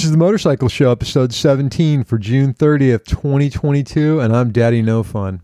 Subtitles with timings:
[0.00, 5.02] This is the Motorcycle Show, episode 17 for June 30th, 2022, and I'm Daddy No
[5.02, 5.42] Fun.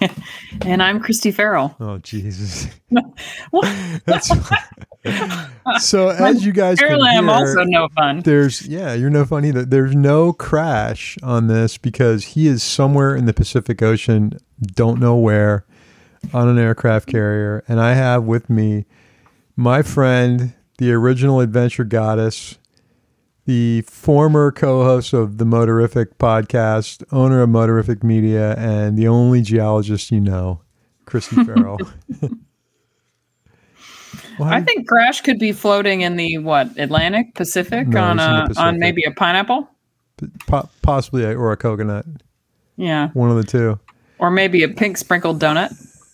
[0.62, 1.76] and I'm Cristi Farrell.
[1.78, 2.68] Oh, Jesus.
[5.78, 8.20] So as you guys Apparently, can I'm also no fun.
[8.20, 9.66] there's yeah, you're no fun either.
[9.66, 15.16] There's no crash on this because he is somewhere in the Pacific Ocean, don't know
[15.16, 15.66] where,
[16.32, 18.86] on an aircraft carrier, and I have with me
[19.54, 22.58] my friend, the original adventure goddess,
[23.44, 30.10] the former co-host of the Motorific podcast, owner of Motorific Media, and the only geologist
[30.10, 30.60] you know,
[31.06, 31.78] Cristi Farrell.
[34.38, 38.26] Well, I think Crash could be floating in the what Atlantic Pacific No, on he's
[38.26, 38.64] in the a Pacific.
[38.66, 39.68] on maybe a pineapple.
[40.46, 42.06] po- possibly a, or a coconut,
[42.76, 43.78] Yeah, one of the two,
[44.18, 45.70] or maybe a pink sprinkled donut,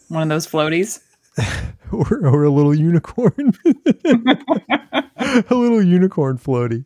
[0.08, 1.00] one of those floaties.
[1.92, 6.84] or, or a little unicorn, a little unicorn floaty.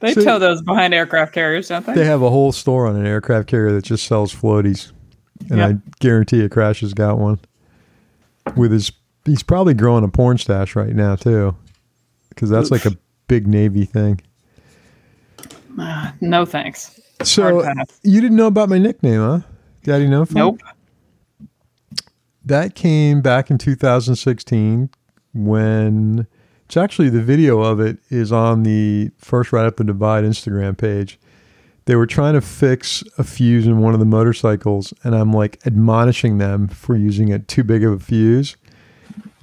[0.00, 1.94] They So- tow those behind aircraft carriers, don't they?
[1.94, 4.92] They have a whole store on an aircraft carrier that just sells floaties,
[5.50, 5.70] and Yep.
[5.70, 7.38] I guarantee a Crash has got one.
[8.56, 8.90] With his,
[9.26, 11.54] he's probably growing a porn stash right now too,
[12.30, 12.96] because that's like a
[13.28, 14.20] big Navy thing.
[15.78, 16.98] Ah, no thanks.
[17.22, 17.62] So
[18.02, 19.40] you didn't know about my nickname, huh?
[19.82, 20.34] Daddy No Fun?
[20.36, 20.60] Nope.
[22.50, 24.90] That came back in 2016
[25.32, 26.26] when
[26.64, 30.76] it's actually the video of it is on the First Right Up the Divide Instagram
[30.76, 31.20] page.
[31.84, 35.64] They were trying to fix a fuse in one of the motorcycles, and I'm like
[35.64, 38.56] admonishing them for using it too big of a fuse.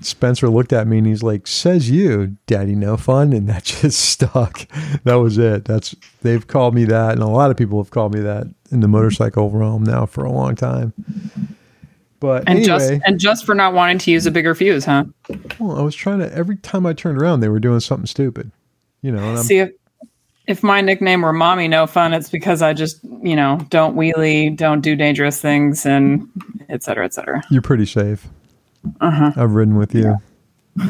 [0.01, 4.01] Spencer looked at me and he's like, "Says you, Daddy, no fun," and that just
[4.01, 4.67] stuck.
[5.05, 5.63] That was it.
[5.63, 8.81] That's they've called me that, and a lot of people have called me that in
[8.81, 10.91] the motorcycle realm now for a long time.
[12.19, 15.05] But And anyway, just and just for not wanting to use a bigger fuse, huh?
[15.59, 16.33] well, I was trying to.
[16.33, 18.51] Every time I turned around, they were doing something stupid.
[19.03, 19.71] You know, and I'm, See if
[20.47, 24.55] if my nickname were Mommy No Fun, it's because I just you know don't wheelie,
[24.55, 26.27] don't do dangerous things, and
[26.69, 27.43] et cetera, et cetera.
[27.51, 28.27] you're pretty safe.
[29.01, 29.31] Uh-huh.
[29.35, 30.15] I've ridden with you.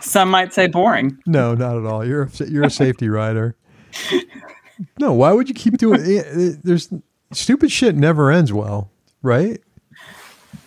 [0.00, 1.18] Some might say boring.
[1.26, 2.04] No, not at all.
[2.06, 3.56] You're a, you're a safety rider.
[4.98, 6.00] No, why would you keep doing?
[6.00, 6.92] eh, eh, There's
[7.32, 8.90] stupid shit never ends well,
[9.22, 9.60] right?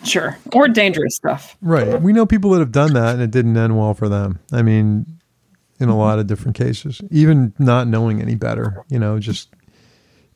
[0.04, 0.38] Sure.
[0.52, 1.56] Or dangerous stuff.
[1.60, 2.00] Right.
[2.00, 4.38] We know people that have done that and it didn't end well for them.
[4.52, 5.06] I mean,
[5.80, 9.48] in a lot of different cases, even not knowing any better, you know, just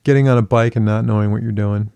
[0.05, 1.91] getting on a bike and not knowing what you're doing.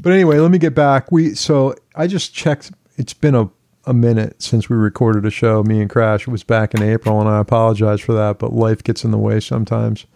[0.00, 1.10] But anyway, let me get back.
[1.10, 2.72] We so I just checked.
[2.96, 3.50] It's been a
[3.86, 5.62] a minute since we recorded a show.
[5.62, 6.26] Me and Crash.
[6.26, 8.38] It was back in April, and I apologize for that.
[8.38, 10.06] But life gets in the way sometimes.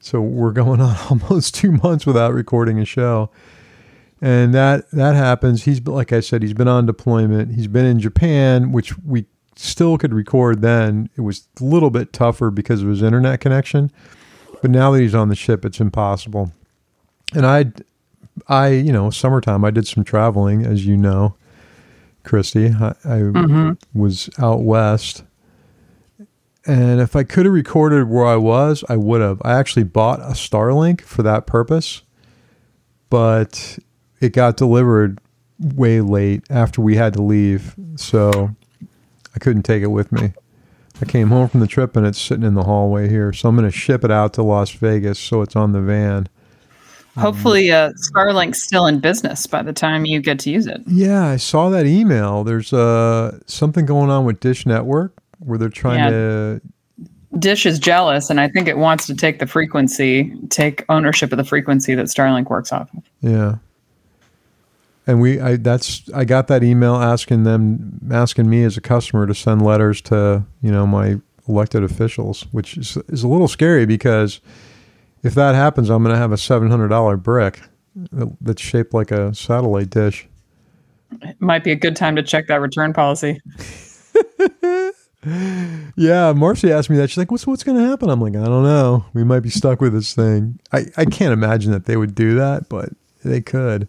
[0.00, 3.30] So we're going on almost two months without recording a show
[4.22, 5.64] and that that happens.
[5.64, 7.54] He's like I said, he's been on deployment.
[7.54, 11.10] He's been in Japan, which we still could record then.
[11.16, 13.90] It was a little bit tougher because of his internet connection,
[14.62, 16.52] but now that he's on the ship, it's impossible.
[17.34, 17.72] And I,
[18.46, 21.34] I you know, summertime I did some traveling, as you know,
[22.24, 22.80] Cristi.
[22.80, 24.00] I, I mm-hmm.
[24.00, 25.24] was out west.
[26.64, 29.42] And if I could have recorded where I was, I would have.
[29.44, 32.02] I actually bought a Starlink for that purpose,
[33.10, 33.80] but
[34.22, 35.18] it got delivered
[35.58, 37.74] way late after we had to leave.
[37.96, 38.54] So
[39.34, 40.32] I couldn't take it with me.
[41.00, 43.32] I came home from the trip and it's sitting in the hallway here.
[43.32, 46.28] So I'm going to ship it out to Las Vegas so it's on the van.
[47.18, 50.80] Hopefully, uh, Starlink's still in business by the time you get to use it.
[50.86, 52.42] Yeah, I saw that email.
[52.42, 56.10] There's uh, something going on with Dish Network where they're trying Yeah.
[56.10, 56.60] to.
[57.38, 61.38] Dish is jealous, and I think it wants to take the frequency, take ownership of
[61.38, 63.02] the frequency that Starlink works off of.
[63.20, 63.56] Yeah.
[65.06, 69.26] And we, I that's I got that email asking them, asking me as a customer
[69.26, 73.84] to send letters to you know my elected officials, which is is a little scary
[73.84, 74.40] because
[75.22, 77.60] if that happens, I'm going to have a seven hundred dollar brick
[78.40, 80.28] that's shaped like a satellite dish.
[81.20, 83.40] It might be a good time to check that return policy.
[85.94, 87.10] Yeah, Marcy asked me that.
[87.10, 89.04] She's like, "What's what's going to happen?" I'm like, "I don't know.
[89.14, 92.34] We might be stuck with this thing." I I can't imagine that they would do
[92.34, 92.90] that, but
[93.24, 93.88] they could.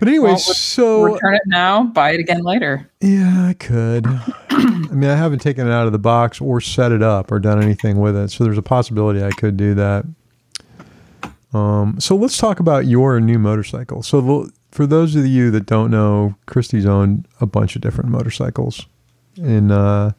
[0.00, 2.90] But anyway, Well, so Return it now, buy it again later.
[3.00, 4.06] Yeah, I could.
[4.50, 7.38] I mean, I haven't taken it out of the box or set it up or
[7.38, 10.04] done anything with it, so there's a possibility I could do that.
[11.52, 14.02] Um, so let's talk about your new motorcycle.
[14.02, 18.10] So the, for those of you that don't know, Cristi's owned a bunch of different
[18.10, 18.86] motorcycles,
[19.36, 20.10] and uh,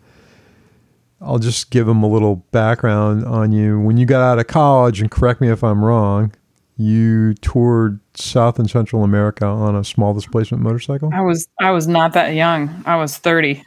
[1.20, 3.80] I'll just give them a little background on you.
[3.80, 6.34] When you got out of college, and correct me if I'm wrong,
[6.78, 11.10] you toured South and Central America on a small displacement motorcycle.
[11.14, 12.84] I was I was not that young.
[12.86, 13.64] I was 30.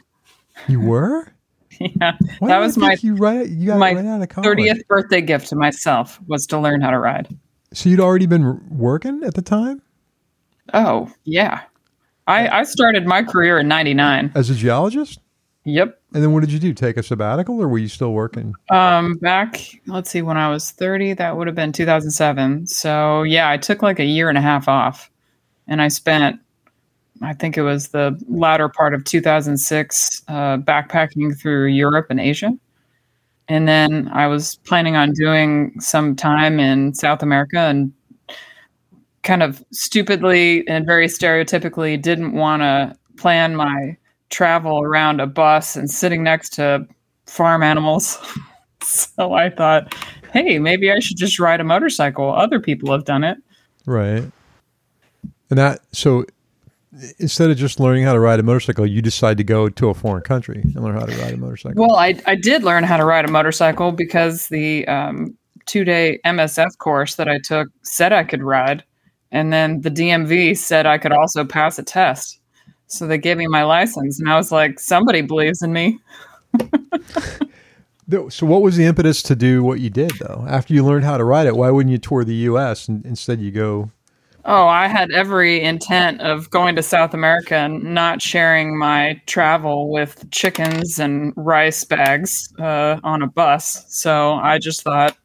[0.67, 1.31] You were?
[1.79, 3.47] yeah, Why that was my you right.
[3.47, 4.45] You got my right out of college.
[4.45, 7.27] thirtieth birthday gift to myself was to learn how to ride.
[7.73, 9.81] So you'd already been working at the time
[10.73, 11.61] Oh yeah,
[12.27, 14.31] I uh, I started my career in '99.
[14.35, 15.19] as a geologist.
[15.63, 15.98] Yep.
[16.13, 16.73] And then what did you do?
[16.73, 18.55] Take a sabbatical, or were you still working?
[18.71, 22.65] Um, back let's see, when I was 30, that would have been 2007.
[22.65, 25.11] So yeah, I took like a year and a half off,
[25.67, 26.39] and I spent,
[27.21, 32.51] I think it was the latter part of 2006, uh, backpacking through Europe and Asia,
[33.47, 37.93] and then I was planning on doing some time in South America and
[39.21, 43.97] kind of stupidly and very stereotypically didn't want to plan my
[44.29, 46.87] travel around a bus and sitting next to
[47.25, 48.17] farm animals.
[48.83, 49.93] so I thought,
[50.33, 52.33] hey, maybe I should just ride a motorcycle.
[52.33, 53.37] Other people have done it.
[53.85, 54.23] Right.
[55.49, 56.25] And that so
[57.17, 59.93] instead of just learning how to ride a motorcycle, you decide to go to a
[59.93, 61.87] foreign country and learn how to ride a motorcycle.
[61.87, 66.19] Well, I, I did learn how to ride a motorcycle because the um, two day
[66.25, 68.83] MSF course that I took said I could ride.
[69.31, 72.38] And then the DMV said I could also pass a test.
[72.89, 74.19] So they gave me my license.
[74.19, 75.99] And I was like, somebody believes in me.
[78.31, 80.43] So what was the impetus to do what you did though?
[80.49, 83.39] After you learned how to ride it, why wouldn't you tour the US and instead
[83.39, 83.91] you go
[84.45, 89.91] Oh, I had every intent of going to South America and not sharing my travel
[89.91, 93.85] with chickens and rice bags uh, on a bus.
[93.89, 95.17] So I just thought,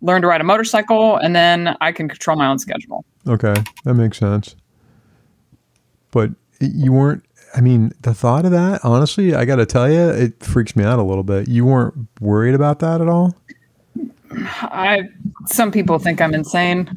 [0.00, 3.04] learn to ride a motorcycle, and then I can control my own schedule.
[3.26, 3.54] Okay,
[3.84, 4.54] that makes sense.
[6.12, 7.24] But you weren't
[7.56, 10.84] I mean, the thought of that, honestly, I got to tell you, it freaks me
[10.84, 11.48] out a little bit.
[11.48, 13.34] You weren't worried about that at all?
[14.62, 15.08] I
[15.46, 16.88] some people think I'm insane.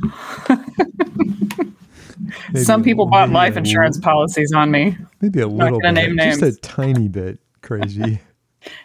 [2.55, 4.97] Some people bought life insurance policies on me.
[5.21, 5.91] Maybe a little bit.
[5.93, 6.57] name just names.
[6.57, 8.19] a tiny bit crazy.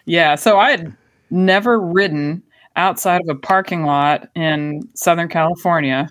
[0.06, 0.96] Yeah, so I had
[1.30, 2.42] never ridden
[2.75, 6.08] outside of a parking lot in Southern California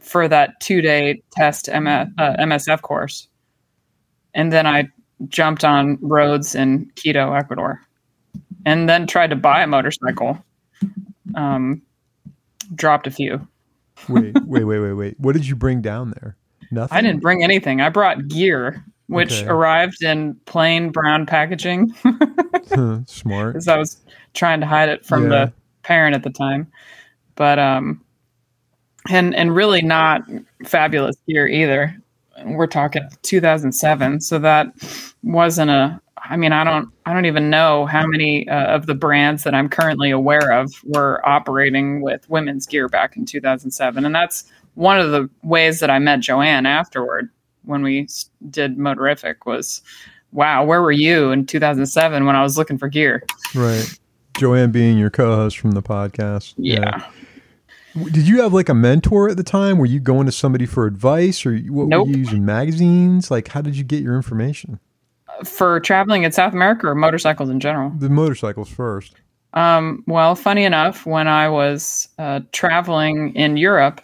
[0.00, 3.26] for that two day test uh, MSF course.
[4.34, 4.88] And then I
[5.28, 7.80] jumped on roads in Quito, Ecuador,
[8.66, 10.38] and then tried to buy a motorcycle.
[11.34, 11.82] Um,
[12.74, 13.46] dropped a few.
[14.08, 15.20] wait, wait, wait, wait, wait.
[15.20, 16.36] What did you bring down there?
[16.70, 16.96] Nothing.
[16.98, 17.80] I didn't bring anything.
[17.80, 19.46] I brought gear, which Okay.
[19.46, 21.94] arrived in plain brown packaging.
[23.06, 23.52] Smart.
[23.52, 24.00] because I was
[24.34, 25.28] trying to hide it from Yeah.
[25.46, 25.52] the
[25.82, 26.66] parent at the time.
[27.36, 28.00] But um,
[29.10, 30.22] and and really not
[30.64, 31.96] fabulous gear either.
[32.44, 34.66] We're talking 2007, so that
[35.22, 36.00] wasn't a.
[36.26, 39.54] I mean, I don't, I don't even know how many uh, of the brands that
[39.54, 44.44] I'm currently aware of were operating with women's gear back in 2007, and that's
[44.74, 47.28] one of the ways that I met Joanne afterward
[47.64, 48.08] when we
[48.50, 49.82] did Motorific was,
[50.32, 53.24] wow, where were you in 2007 when I was looking for gear?
[53.54, 53.98] Right.
[54.36, 56.54] Joanne being your co-host from the podcast.
[56.56, 56.90] Yeah.
[56.90, 57.04] W-
[57.94, 59.78] Did you have like a mentor at the time?
[59.78, 62.06] Were you going to somebody for advice, or what Nope.
[62.06, 63.30] were you using magazines?
[63.30, 64.80] Like, how did you get your information?
[65.44, 67.90] For traveling in South America or motorcycles in general?
[67.90, 69.14] The motorcycles first.
[69.52, 74.00] Um, well, funny enough, when I was uh, traveling in Europe,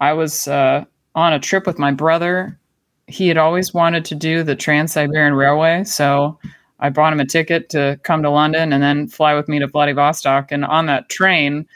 [0.00, 0.84] I was uh,
[1.14, 2.58] on a trip with my brother.
[3.06, 6.38] He had always wanted to do the Trans Siberian Railway, so
[6.80, 9.66] I bought him a ticket to come to London and then fly with me to
[9.66, 10.50] Vladivostok.
[10.50, 11.66] And on that train,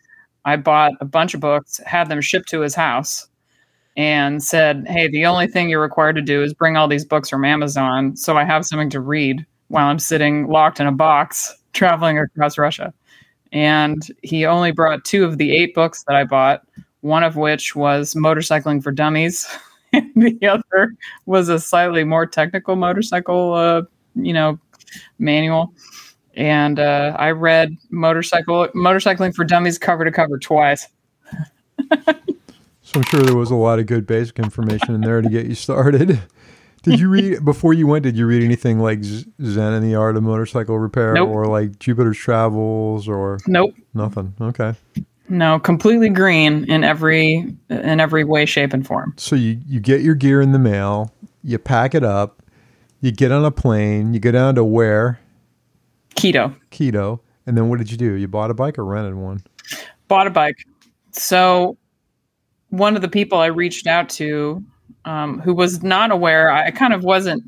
[0.45, 3.29] I bought a bunch of books, had them shipped to his house,
[3.97, 7.29] and said, Hey, the only thing you're required to do is bring all these books
[7.29, 11.55] from Amazon so I have something to read while I'm sitting locked in a box
[11.73, 12.93] traveling across Russia.
[13.53, 16.63] And he only brought two of the eight books that I bought,
[17.01, 19.49] one of which was Motorcycling for Dummies.
[19.93, 20.95] and the other
[21.27, 23.83] was a slightly more technical motorcycle, uh,
[24.15, 24.59] you know,
[25.19, 25.75] manual.
[26.37, 30.87] And uh, I read motorcycle motorcycling for dummies cover to cover twice.
[32.83, 35.47] So I'm sure there was a lot of good basic information in there to get
[35.47, 36.21] you started.
[36.83, 38.03] Did you read before you went?
[38.03, 41.29] Did you read anything like Zen and the Art of Motorcycle Repair, Nope.
[41.29, 44.35] or like Jupiter's Travels, or Nope, nothing?
[44.41, 44.75] Okay.
[45.29, 49.15] no, completely green in every in every way, shape, and form.
[49.17, 51.13] So you you get your gear in the mail,
[51.45, 52.43] you pack it up,
[53.01, 55.21] you get on a plane, you go down to where
[56.21, 56.55] Quito.
[56.71, 58.15] Quito, and then what did you do?
[58.15, 59.43] You bought a bike or rented one?
[60.09, 60.57] bought a bike.
[61.13, 61.79] So
[62.71, 64.63] one of the people I reached out to,
[65.05, 67.45] um, who was not aware, I kind of wasn't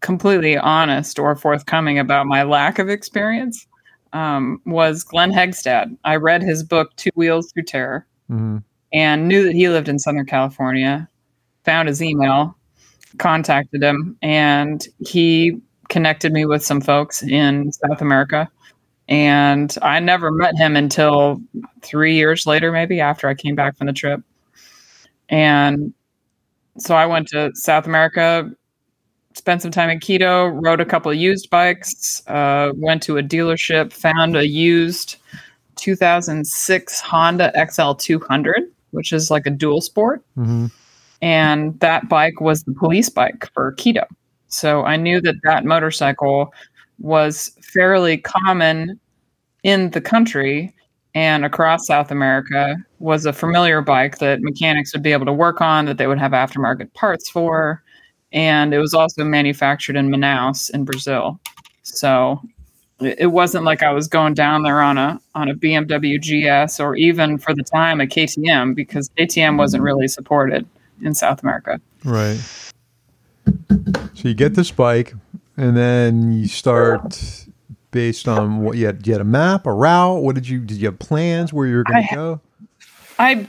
[0.00, 3.66] completely honest or forthcoming about my lack of experience,
[4.12, 5.96] um, was Glen Heggstad.
[6.04, 8.58] I read his book Two Wheels Through Terror hmm
[8.92, 11.08] and knew that he lived in Southern California.
[11.64, 12.56] Found his email,
[13.18, 18.48] contacted him, and he connected me with some folks in South America.
[19.08, 21.42] And I never met him until
[21.82, 24.22] three years later, maybe after I came back from the trip.
[25.28, 25.92] And
[26.78, 28.50] so I went to South America,
[29.34, 33.22] spent some time in Quito, rode a couple of used bikes, uh, went to a
[33.22, 35.16] dealership, found a used
[35.76, 40.22] 2006 Honda XL200, which is like a dual sport.
[40.36, 40.66] hmm
[41.20, 44.06] And that bike was the police bike for Quito.
[44.50, 46.52] So I knew that that motorcycle
[46.98, 49.00] was fairly common
[49.62, 50.74] in the country
[51.14, 55.60] and across South America was a familiar bike that mechanics would be able to work
[55.60, 57.82] on, that they would have aftermarket parts for.
[58.32, 61.40] And it was also manufactured in Manaus in Brazil.
[61.82, 62.40] So
[63.00, 66.94] it wasn't like I was going down there on a on a BMW GS or
[66.96, 70.66] even for the time a KTM because KTM wasn't really supported
[71.02, 71.80] in South America.
[72.04, 72.38] Right.
[74.14, 75.14] So you get this bike,
[75.56, 77.46] and then you start
[77.90, 79.06] based on what you had.
[79.06, 80.22] You had a map, a route.
[80.22, 80.60] What did you?
[80.60, 82.40] Did you have plans where you were going to go?
[83.18, 83.46] I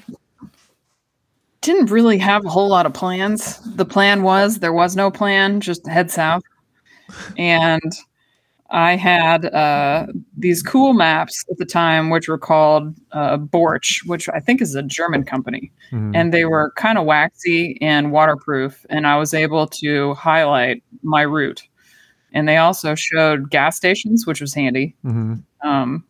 [1.62, 3.60] didn't really have a whole lot of plans.
[3.76, 6.44] The plan was there was no plan, just head south.
[7.38, 7.94] And
[8.74, 14.30] I had uh, these cool maps at the time, which were called uh, Borch, which
[14.30, 15.72] I think is a German company.
[15.92, 16.16] Mhm.
[16.16, 18.86] And they were kind of waxy and waterproof.
[18.90, 21.62] And I was able to highlight my route.
[22.34, 24.96] And they also showed gas stations, which was handy.
[25.04, 25.44] Mhm.
[25.64, 26.06] Um,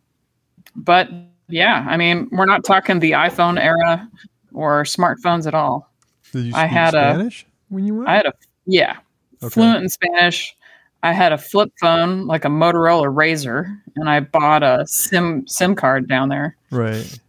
[0.76, 1.10] but
[1.50, 4.08] yeah, I mean, we're not talking the iPhone era
[4.54, 5.92] or smartphones at all.
[6.32, 8.10] Did you I speak had a- Spanish when you went?
[8.10, 8.34] I had a
[8.68, 8.98] yeah,
[9.42, 9.50] Okay.
[9.56, 10.56] fluent in Spanish.
[11.04, 15.76] I had a flip phone, like a Motorola RAZR, and I bought a SIM SIM
[15.76, 16.56] card down there.
[16.70, 17.20] Right.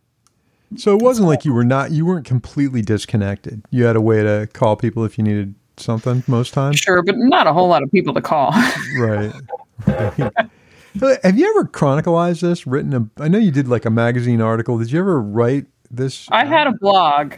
[0.76, 3.62] So it wasn't like you were not you weren't completely disconnected.
[3.70, 6.78] You had a way to call people if you needed something most times.
[6.78, 8.52] Sure, but not a whole lot of people to call.
[8.98, 9.32] Right.
[9.86, 10.48] right.
[10.98, 12.66] So Have you ever chronicalized this?
[12.66, 14.78] Written a I know you did like a magazine article.
[14.78, 16.26] Did you ever write this?
[16.30, 17.34] I had a blog,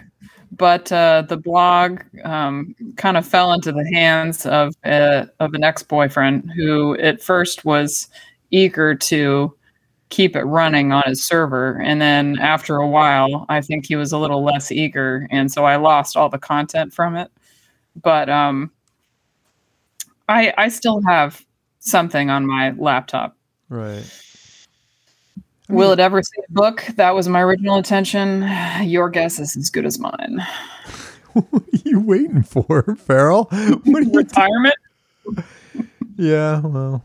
[0.56, 5.64] but uh, the blog um, kind of fell into the hands of uh, of an
[5.64, 8.08] ex boyfriend who at first was
[8.50, 9.54] eager to
[10.11, 14.12] keep it running on his server, and then after a while, I think he was
[14.12, 17.30] a little less eager, and so I lost all the content from it.
[18.02, 18.70] But um,
[20.28, 21.44] I I still have
[21.80, 23.37] something on my laptop.
[23.68, 24.04] right.
[25.68, 25.94] Will hmm.
[25.94, 26.85] it ever see a book?
[26.97, 28.49] That was my original intention.
[28.83, 30.44] Your guess is as good as mine.
[31.35, 33.49] What are you waiting for, Farrell?
[33.85, 34.11] What are?
[34.12, 34.76] Retirement?
[36.16, 36.61] yeah.
[36.61, 37.04] Well.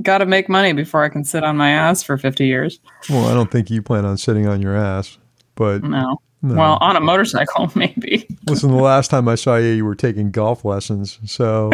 [0.00, 2.80] Got to make money before I can sit on my ass for 50 years.
[3.10, 5.18] Well, I don't think you plan on sitting on your ass,
[5.56, 6.22] but No.
[6.40, 6.54] no.
[6.54, 8.26] Well, on a motorcycle, maybe.
[8.46, 11.18] Listen, the last time I saw you, you were taking golf lessons.
[11.26, 11.70] So,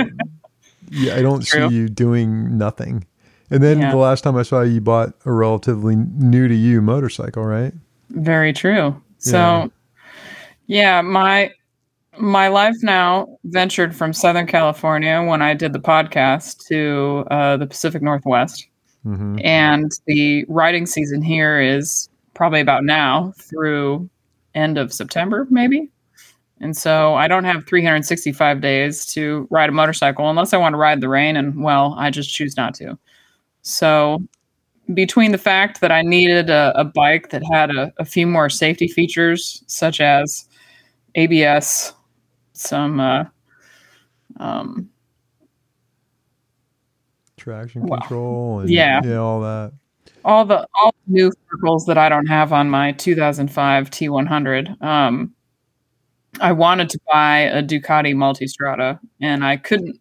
[0.91, 1.69] yeah, I don't True.
[1.69, 3.07] see you doing nothing.
[3.51, 3.91] And then Yeah.
[3.91, 7.73] the last time I saw you, you bought a relatively new to you motorcycle, right?
[8.11, 9.01] Very true.
[9.19, 9.67] So, Yeah.
[10.67, 11.51] yeah, my
[12.19, 17.67] my life now ventured from Southern California when I did the podcast to uh, the
[17.67, 18.67] Pacific Northwest.
[19.05, 24.09] hmm and the riding season here is probably about now through
[24.55, 25.89] end of September, maybe.
[26.61, 30.79] And so I don't have 365 days to ride a motorcycle unless I want to
[30.79, 32.99] ride the rain, and well, I just choose not to.
[33.67, 34.23] So
[34.95, 38.49] between the fact that I needed a, a bike that had a, a few more
[38.49, 40.47] safety features, such as
[41.17, 41.93] ABS,
[42.53, 43.25] some uh,
[44.39, 44.89] um,
[47.37, 47.99] Traction Wow.
[47.99, 49.01] control and Yeah.
[49.05, 49.73] yeah, all that.
[50.25, 54.81] all the all the new circles that I don't have on my 2005 T100.
[54.81, 55.33] Um,
[56.41, 59.99] I wanted to buy a Ducati Multistrada, and I couldn't.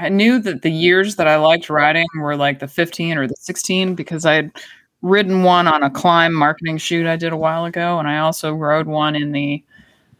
[0.00, 3.36] I knew that the years that I liked riding were like the 15 or the
[3.38, 4.52] 16 because I had
[5.02, 8.54] ridden one on a Klim marketing shoot I did a while ago, and I also
[8.54, 9.62] rode one in the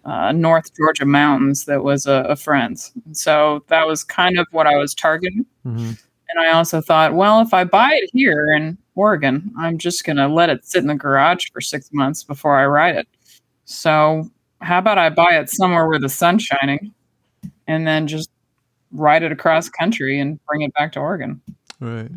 [0.04, 2.92] uh, North Georgia mountains that was a, a friend's.
[3.12, 5.46] So that was kind of what I was targeting.
[5.62, 5.92] hmm
[6.28, 10.16] And I also thought, well, if I buy it here in Oregon, I'm just going
[10.18, 13.08] to let it sit in the garage for six months before I ride it.
[13.64, 16.92] So, how about I buy it somewhere where the sun's shining
[17.66, 18.28] and then just
[18.92, 21.40] ride it across country and bring it back to Oregon?
[21.80, 22.09] Right.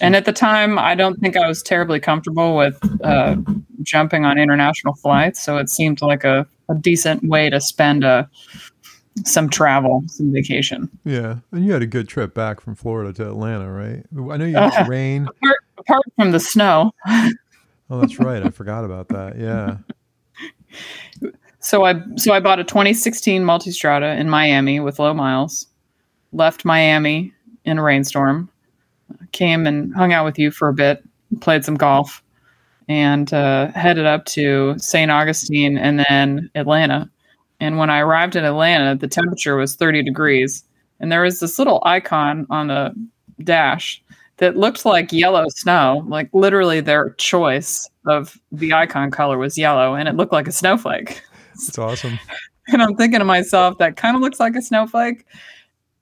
[0.00, 3.36] And at the time, I don't think I was terribly comfortable with uh,
[3.82, 5.42] jumping on international flights.
[5.42, 8.28] So, it seemed like a, a decent way to spend a,
[9.24, 10.88] some travel, some vacation.
[11.04, 11.38] Yeah.
[11.50, 14.04] And you had a good trip back from Florida to Atlanta, right?
[14.32, 15.26] I know you had Uh, rain.
[15.28, 16.92] Apart, apart from the snow,
[17.90, 18.42] Oh, that's right.
[18.42, 19.38] I forgot about that.
[19.38, 19.76] Yeah.
[21.60, 25.66] So I so I bought a 2016 Multistrada in Miami with low miles.
[26.34, 27.32] Left Miami,
[27.64, 28.48] in a rainstorm.
[29.32, 31.02] Came and hung out with you for a bit,
[31.40, 32.22] played some golf,
[32.88, 35.10] and uh, headed up to St.
[35.10, 37.10] Augustine and then Atlanta.
[37.60, 40.64] And when I arrived in Atlanta, the temperature was 30 degrees.
[41.00, 42.94] And there was this little icon on the
[43.42, 44.02] dash
[44.38, 46.04] that looked like yellow snow.
[46.08, 50.52] Like literally, their choice of the icon color was yellow, and it looked like a
[50.52, 51.22] snowflake.
[51.54, 52.18] It's awesome.
[52.68, 55.26] And I'm thinking to myself, that kind of looks like a snowflake.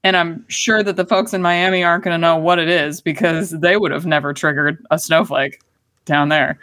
[0.04, 3.00] And I'm sure that the folks in Miami aren't going to know what it is
[3.00, 5.60] because they would have never triggered a snowflake
[6.06, 6.58] down there.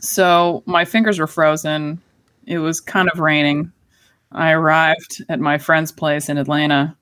[0.00, 2.00] So my fingers were frozen.
[2.46, 3.72] It was kind of raining.
[4.32, 6.94] I arrived at my friend's place in Atlanta,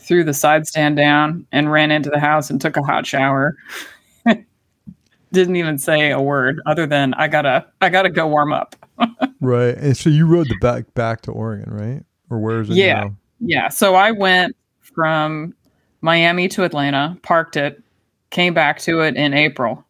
[0.00, 3.56] threw the side stand down, and ran into the house and took a hot shower.
[5.32, 8.74] Didn't even say a word other than I gotta I gotta go warm up.
[9.40, 9.76] right.
[9.76, 12.02] And so you rode the back back to Oregon, right?
[12.30, 13.04] Or where is it Yeah.
[13.04, 13.16] now?
[13.40, 13.68] Yeah.
[13.68, 15.54] So I went from
[16.00, 17.82] Miami to Atlanta, parked it,
[18.30, 19.84] came back to it in April.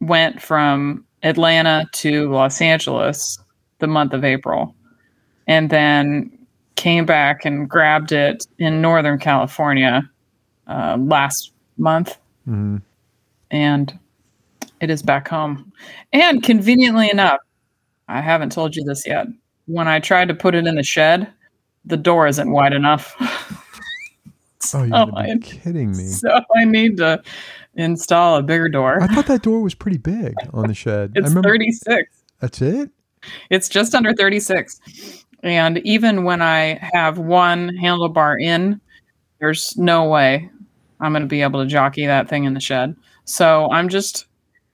[0.00, 3.38] Went from Atlanta to Los Angeles
[3.78, 4.74] the month of April.
[5.46, 6.30] And then
[6.76, 10.02] came back and grabbed it in Northern California
[10.66, 12.18] uh, last month.
[12.48, 12.82] Mhm.
[13.50, 13.98] And
[14.80, 15.72] it is back home.
[16.12, 17.40] And conveniently enough,
[18.08, 19.26] I haven't told you this yet.
[19.66, 21.26] When I tried to put it in the shed,
[21.84, 23.14] the door isn't wide enough.
[24.72, 26.04] Oh, you Oh, gotta I- kidding me.
[26.06, 27.22] so I need to
[27.74, 29.00] install a bigger door.
[29.02, 31.12] I thought that door was pretty big on the shed.
[31.14, 32.08] I It's remember 36.
[32.40, 32.90] that's it?
[33.50, 34.80] It's just under 36.
[35.42, 38.80] And even when I have one handlebar in,
[39.38, 40.50] there's no way
[41.00, 42.96] I'm going to be able to jockey that thing in the shed.
[43.26, 44.26] So I'm just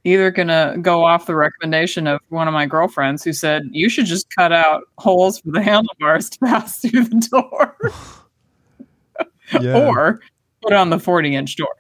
[0.05, 3.89] either going to go off the recommendation of one of my girlfriends who said, you
[3.89, 7.77] should just cut out holes for the handlebars to pass through the door
[9.61, 9.89] Yeah.
[9.89, 10.21] or
[10.63, 11.75] put on the 40 inch door.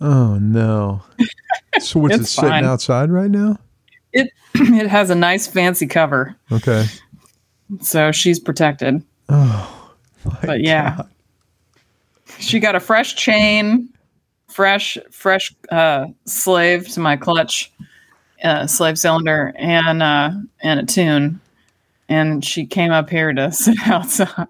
[0.00, 1.02] oh no.
[1.80, 2.64] So what's it sitting fine.
[2.64, 3.58] outside right now?
[4.12, 6.34] It, it has a nice fancy cover.
[6.50, 6.86] Okay.
[7.80, 9.02] So she's protected.
[9.28, 9.92] Oh
[10.42, 10.96] But yeah.
[10.96, 11.10] God.
[12.38, 13.88] She got a fresh chain,
[14.54, 17.72] fresh, fresh uh, slave to my clutch,
[18.44, 20.30] uh, slave cylinder, and uh,
[20.62, 21.40] and a tune.
[22.08, 24.46] And she came up here to sit outside.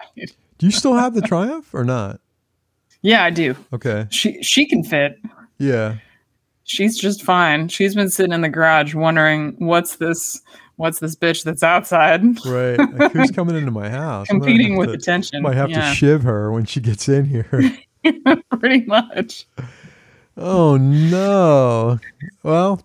[0.58, 2.20] Do you still have the Triumph or not?
[3.02, 3.56] Yeah, I do.
[3.72, 4.06] Okay.
[4.10, 5.18] She she can fit.
[5.58, 5.96] Yeah.
[6.64, 7.68] She's just fine.
[7.68, 10.40] She's been sitting in the garage wondering what's this
[10.76, 12.78] what's this bitch that's outside Right.
[12.98, 14.26] Like, who's coming into my house?
[14.28, 15.42] Competing with to- attention.
[15.42, 17.48] Might have yeah, to shiv her when she gets in here.
[18.58, 19.46] pretty much.
[20.36, 21.98] Oh no.
[22.42, 22.82] Well,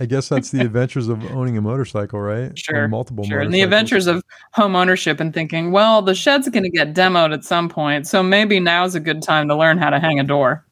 [0.00, 2.50] I guess that's the adventures of owning a motorcycle, right?
[2.52, 3.40] Or Sure, multiple Sure.
[3.40, 7.32] And the adventures of home ownership and thinking, well, the shed's going to get demoed
[7.32, 10.24] at some point, so maybe now's a good time to learn how to hang a
[10.24, 10.64] door.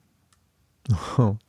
[0.92, 1.38] Oh.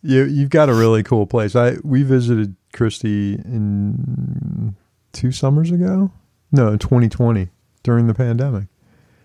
[0.00, 1.56] You you've got a really cool place.
[1.56, 4.76] I we visited Cristi in
[5.12, 6.12] two summers ago.
[6.52, 7.48] No, 2020
[7.82, 8.68] during the pandemic,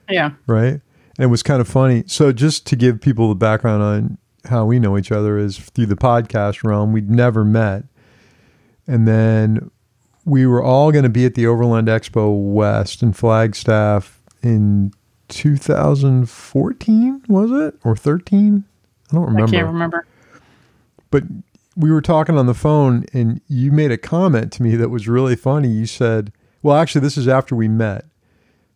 [0.10, 0.32] Yeah.
[0.48, 0.74] right?
[0.82, 2.04] And it was kind of funny.
[2.08, 5.86] So just to give people the background on how we know each other is through
[5.88, 6.92] the podcast realm.
[6.92, 7.86] We'd never met.
[8.88, 9.72] And then
[10.26, 14.94] we were all going to be at the Overland Expo West in Flagstaff in
[15.30, 17.76] 2014, was it?
[17.84, 18.64] Or 13?
[19.12, 20.08] I don't remember I can't remember.
[21.12, 21.24] but
[21.76, 25.08] we were talking on the phone and you made a comment to me that was
[25.08, 25.70] really funny.
[25.70, 28.06] You said, well, actually, this is after we met.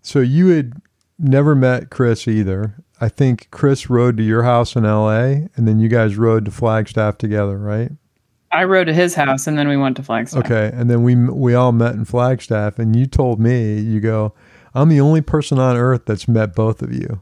[0.02, 0.82] So you had
[1.20, 2.76] never met Chris either.
[3.00, 6.52] I think Chris rode to your house in LA and then you guys rode to
[6.52, 7.92] Flagstaff together, right?
[8.52, 10.46] I rode to his house and then we went to Flagstaff.
[10.46, 10.72] Okay.
[10.74, 14.34] And then we, we all met in Flagstaff and you told me, you go,
[14.74, 17.22] I'm the only person on earth that's met both of you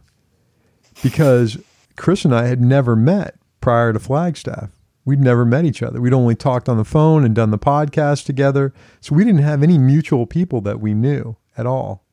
[1.04, 1.58] because
[1.96, 4.70] Chris and I had never met prior to Flagstaff.
[5.04, 6.02] We'd never met each other.
[6.02, 8.74] We'd only talked on the phone and done the podcast together.
[9.02, 12.04] So we didn't have any mutual people that we knew at all.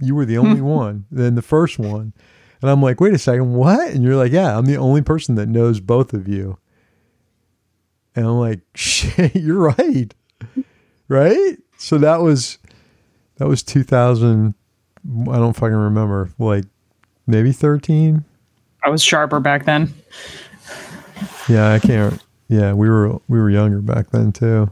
[0.00, 2.14] You were the only one, then the first one.
[2.60, 3.90] And I'm like, wait a second, what?
[3.90, 6.58] And you're like, yeah, I'm the only person that knows both of you.
[8.16, 10.12] And I'm like, shit, you're right.
[11.08, 11.56] Right?
[11.78, 12.58] So that was
[13.36, 14.54] that was 2000
[15.06, 16.64] I don't fucking remember, like
[17.26, 18.24] maybe 13.
[18.84, 19.94] I was sharper back then.
[21.48, 22.22] Yeah, I can't.
[22.48, 24.70] Yeah, we were we were younger back then too.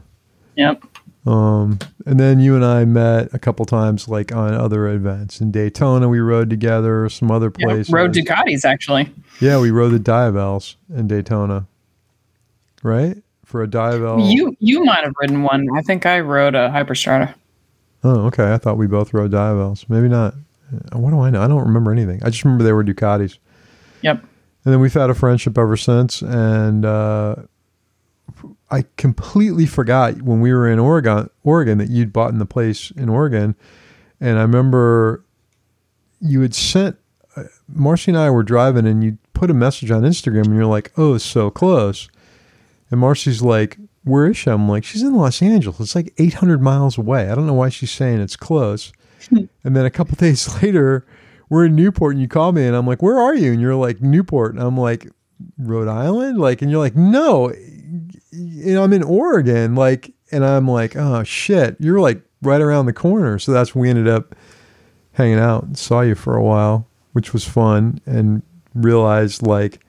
[0.55, 0.83] Yep.
[1.27, 5.51] Um, and then you and I met a couple times, like on other events in
[5.51, 6.07] Daytona.
[6.07, 7.91] We rode together, some other places.
[7.91, 9.11] Rode Ducatis, actually.
[9.41, 11.67] yeah, we rode the Diavels in Daytona,
[12.81, 13.17] right?
[13.45, 14.29] For a Diavel.
[14.29, 15.67] You you might have ridden one.
[15.75, 17.33] I think I rode a Hyperstrada.
[18.03, 18.53] Oh, okay.
[18.53, 19.89] I thought we both rode Diavels.
[19.89, 20.33] Maybe not.
[20.93, 21.41] Uh, What do I know?
[21.41, 22.21] I don't remember anything.
[22.23, 23.37] I just remember they were Ducatis.
[24.01, 24.21] Yep.
[24.65, 26.21] And then we've had a friendship ever since.
[26.21, 27.35] And uh,
[28.69, 32.91] I completely forgot when we were in Oregon, Oregon, that you'd bought in the place
[32.91, 33.55] in Oregon.
[34.19, 35.23] And I remember
[36.19, 36.97] you had sent
[37.35, 40.65] uh, Marcy and I were driving, and you put a message on Instagram, and you're
[40.65, 42.09] like, "Oh, it's so close."
[42.89, 45.79] And Marcy's like, "Where is she?" I'm like, "She's in Los Angeles.
[45.79, 47.29] It's like 800 miles away.
[47.29, 48.91] I don't know why she's saying it's close."
[49.31, 51.05] and then a couple days later,
[51.49, 53.75] we're in Newport, and you call me, and I'm like, "Where are you?" And you're
[53.75, 55.07] like, "Newport," and I'm like,
[55.57, 57.53] "Rhode Island?" Like, and you're like, "No,
[58.31, 62.85] you know, I'm in Oregon." Like, and I'm like, "Oh shit, you're like right around
[62.85, 64.35] the corner." So that's when we ended up
[65.13, 68.41] hanging out and saw you for a while, which was fun, and
[68.75, 69.79] realized like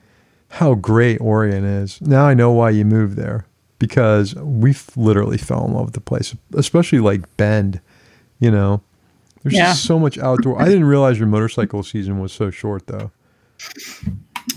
[0.53, 2.01] how great Oregon is.
[2.01, 3.45] Now I know why you moved there
[3.77, 7.79] because we f- literally fell in love with the place, especially like Bend.
[8.39, 8.81] You know,
[9.43, 9.67] there's Yeah.
[9.71, 10.59] just so much outdoor.
[10.61, 13.11] I didn't realize your motorcycle season was so short, though.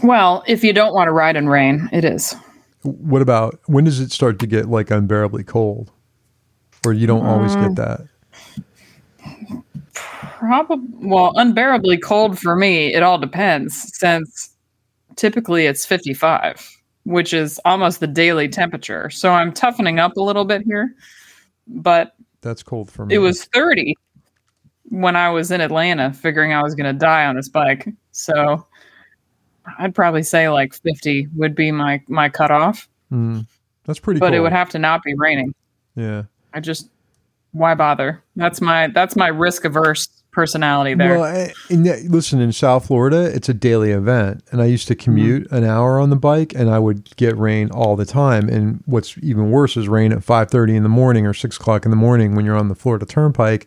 [0.02, 2.34] Well, if you don't want to ride in rain, it is.
[2.82, 5.90] What about when does it start to get like unbearably cold,
[6.84, 8.00] or you don't always get um, that?
[9.94, 12.92] Probably well, unbearably cold for me.
[12.92, 14.50] It all depends, since
[15.16, 16.68] typically it's 55,
[17.04, 19.10] which is almost the daily temperature.
[19.10, 20.94] So I'm toughening up a little bit here,
[21.68, 23.14] but That's cold for me.
[23.14, 23.94] it was 30
[24.88, 27.88] when I was in Atlanta, figuring I was going to die on this bike.
[28.10, 28.66] So
[29.78, 33.46] I'd probably say like 50 would be my my cutoff, Mm,
[33.84, 34.20] that's pretty.
[34.20, 34.34] but cold.
[34.34, 35.54] it would have to not be raining.
[35.94, 36.24] Yeah.
[36.54, 36.88] I just
[37.52, 38.22] why bother?
[38.36, 41.18] That's my that's my risk averse personality there.
[41.18, 44.94] Well, I- yet- listen, in South Florida, it's a daily event, and I used to
[44.94, 48.48] commute an hour on the bike, and I would get rain all the time.
[48.48, 51.84] And what's even worse is rain at five thirty in the morning or six o'clock
[51.84, 53.66] in the morning when you're on the Florida Turnpike,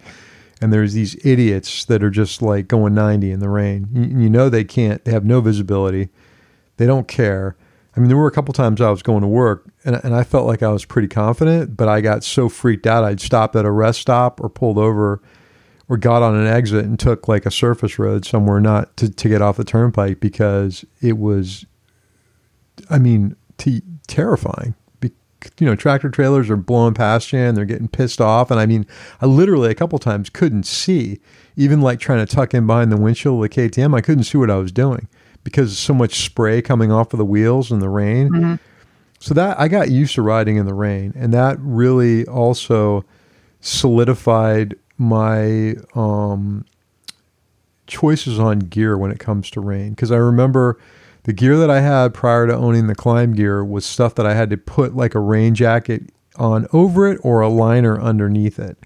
[0.65, 3.87] and there's these idiots that are just like going ninety in the rain.
[3.93, 5.05] You, you know they can't.
[5.05, 6.09] They have no visibility.
[6.77, 7.55] They don't care.
[7.95, 10.23] I mean, there were a couple times I was going to work and, and I
[10.23, 13.03] felt like I was pretty confident, but I got so freaked out.
[13.03, 15.21] I'd stopped at a rest stop or pulled over
[15.87, 19.29] or got on an exit and took like a surface road somewhere not to, to
[19.29, 21.67] get off the turnpike because it was,
[22.89, 24.73] I mean, t- terrifying.
[25.59, 28.51] You know, tractor trailers are blowing past you and they're getting pissed off.
[28.51, 28.85] And I mean,
[29.21, 31.19] I literally a couple times couldn't see,
[31.55, 34.37] even like trying to tuck in behind the windshield of the KTM, I couldn't see
[34.37, 35.07] what I was doing
[35.43, 38.29] because so much spray coming off of the wheels in the rain.
[39.19, 43.05] So that I got used to riding in the rain, and that really also
[43.61, 46.65] solidified my um,
[47.87, 49.91] choices on gear when it comes to rain.
[49.91, 50.77] Because I remember
[51.25, 54.35] the gear that I had prior to owning the Klim gear was stuff that I
[54.35, 58.77] had to put like a rain jacket on over it or a liner underneath it,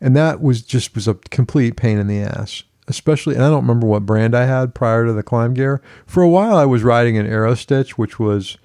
[0.00, 2.64] and that was just was a complete pain in the ass.
[2.86, 5.80] Especially, and I don't remember what brand I had prior to the Klim gear.
[6.06, 8.58] For a while, I was riding an Aerostitch, which was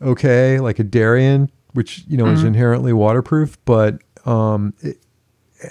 [0.00, 4.98] okay, like a Darien, which you know is inherently waterproof, but um, it,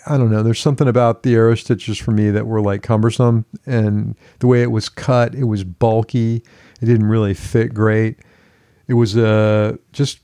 [0.05, 0.43] I don't know.
[0.43, 4.71] There's something about the Aerostitches for me that were like cumbersome, and the way it
[4.71, 6.43] was cut, it was bulky.
[6.81, 8.17] It didn't really fit great.
[8.87, 10.19] It was uh, just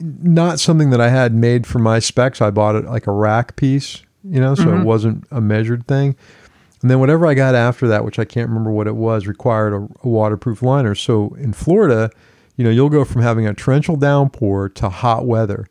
[0.00, 2.40] not something that I had made for my specs.
[2.40, 6.16] I bought it like a rack piece, you know, so it wasn't a measured thing.
[6.82, 9.74] And then whatever I got after that, which I can't remember what it was, required
[9.74, 10.94] a, a waterproof liner.
[10.94, 12.10] So in Florida,
[12.56, 15.66] you know, you'll go from having a torrential downpour to hot weather.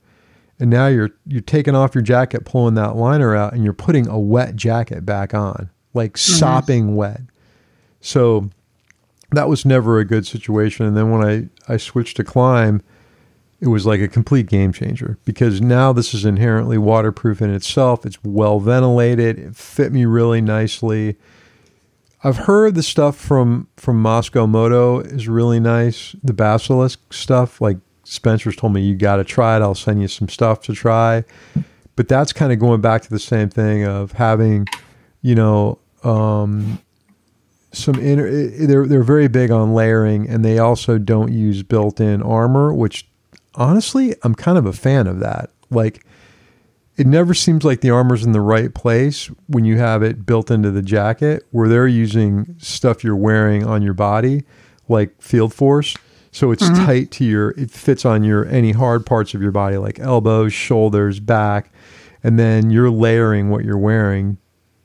[0.60, 4.08] And now you're you're taking off your jacket, pulling that liner out, and you're putting
[4.08, 6.40] a wet jacket back on, like mm-hmm.
[6.40, 7.22] sopping wet.
[8.02, 8.50] So
[9.32, 10.86] that was never a good situation.
[10.86, 12.82] And then when I, I switched to Klim,
[13.62, 18.06] it was like a complete game changer because now this is inherently waterproof in itself.
[18.06, 19.38] It's well ventilated.
[19.38, 21.18] It fit me really nicely.
[22.24, 26.16] I've heard the stuff from from Mosko Moto is really nice.
[26.24, 27.78] The Basilisk stuff, like
[28.10, 29.62] Spencer's told me, you got to try it.
[29.62, 31.24] I'll send you some stuff to try.
[31.96, 34.68] But that's kind of going back to the same thing of having,
[35.22, 36.80] you know, um,
[37.72, 38.32] some inner.
[38.32, 43.08] They're they're very big on layering, and they also don't use built-in armor, which
[43.54, 45.52] honestly, I'm kind of a fan of that.
[45.70, 46.04] Like,
[46.98, 50.50] it never seems like the armor's in the right place when you have it built
[50.50, 54.46] into the jacket, where they're using stuff you're wearing on your body,
[54.88, 55.96] like Field Force.
[56.32, 59.78] So it's tight to your, it fits on your any hard parts of your body,
[59.78, 61.72] like elbows, shoulders, back,
[62.24, 64.38] and then you're layering what you're wearing,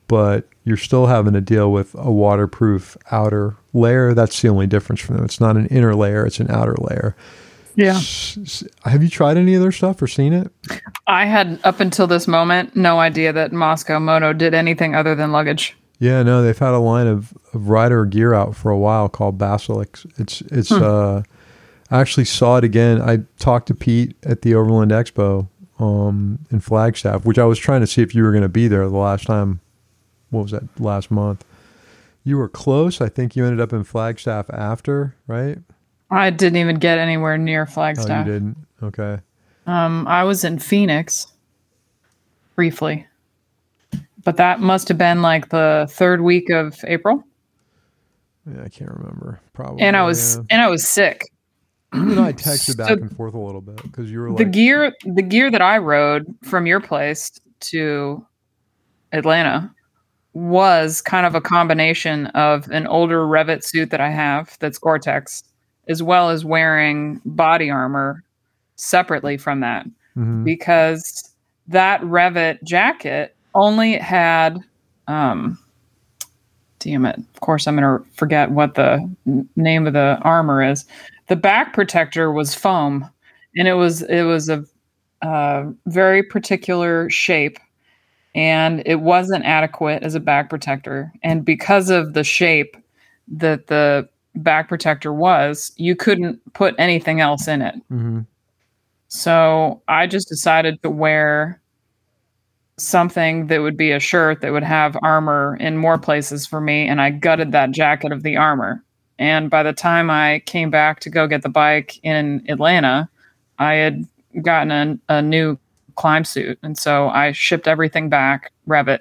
[0.07, 4.13] but you're still having to deal with a waterproof outer layer.
[4.15, 5.25] That's the only difference from them.
[5.25, 7.15] It's not an inner layer; it's an outer layer.
[7.75, 7.97] Yeah.
[7.97, 10.49] S- s- Have you tried any of their stuff or seen it?
[11.07, 15.31] I had up until this moment no idea that Mosko Moto did anything other than
[15.31, 15.75] luggage.
[15.99, 19.37] Yeah, no, they've had a line of, of rider gear out for a while called
[19.37, 20.03] Basilisk.
[20.17, 20.81] It's it's Hmm.
[20.83, 21.21] uh
[21.91, 23.01] I actually saw it again.
[23.01, 27.81] I talked to Pete at the Overland Expo um in Flagstaff, which I was trying
[27.81, 29.59] to see if you were going to be there the last time.
[30.29, 30.63] What was that?
[30.79, 31.43] Last month.
[32.23, 33.01] You were close.
[33.01, 35.59] I think you ended up in Flagstaff after, right?
[36.09, 38.25] I didn't even get anywhere near Oh, Flagstaff.
[38.25, 38.57] you didn't.
[38.81, 39.19] Okay.
[39.67, 41.27] Um, I was in Phoenix
[42.55, 43.05] briefly,
[44.23, 47.23] but that must have been like the third week of April,
[48.49, 49.39] Yeah, I can't remember.
[49.53, 49.81] Probably.
[49.81, 50.43] and I was yeah.
[50.51, 51.21] and I was sick.
[51.93, 54.37] You and I texted back So- and forth a little bit because you were like,
[54.37, 58.25] the gear the gear that I rode from your place to
[59.11, 59.71] Atlanta
[60.33, 65.43] was kind of a combination of an older Revit suit that I have that's Gore-Tex,
[65.87, 68.21] as well as wearing body armor
[68.75, 69.85] separately from that.
[70.17, 70.43] Mhm.
[70.45, 71.29] because
[71.67, 74.57] that Revit jacket only had
[75.07, 75.57] um
[76.79, 79.09] damn it of course i'm going to forget what the
[79.57, 80.85] name of the armor is
[81.27, 83.09] the back protector was foam
[83.57, 84.63] and it was it was a
[85.21, 87.57] uh, very particular shape
[88.35, 92.75] and it wasn't adequate as a back protector and because of the shape
[93.27, 98.25] that the back protector was you couldn't put anything else in it Mhm.
[99.07, 101.59] so I just decided to wear
[102.77, 106.85] something that would be a shirt that would have armor in more places for me.
[106.85, 108.83] And I gutted that jacket of the armor.
[109.17, 113.09] And by the time I came back to go get the bike in Atlanta,
[113.59, 114.05] I had
[114.41, 114.71] gotten
[115.09, 115.57] a, a new
[115.95, 116.59] Klim suit.
[116.61, 118.99] And so I shipped everything back, Revit,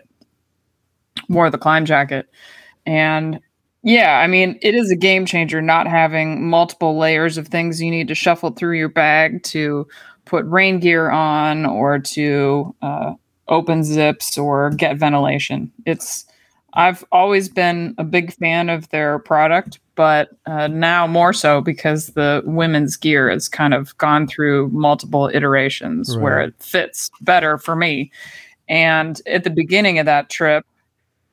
[1.29, 2.29] wore the Klim jacket.
[2.87, 3.41] And
[3.83, 7.91] yeah, I mean, it is a game changer not having multiple layers of things you
[7.91, 9.87] need to shuffle through your bag to
[10.25, 13.13] put rain gear on or to uh,
[13.49, 15.71] open zips or get ventilation.
[15.85, 16.25] It's
[16.75, 22.09] I've always been a big fan of their product, but uh, now more so because
[22.09, 27.77] the women's gear has kind of gone through multiple iterations where it fits better for
[27.77, 28.11] me.
[28.69, 30.67] And at the beginning of that trip,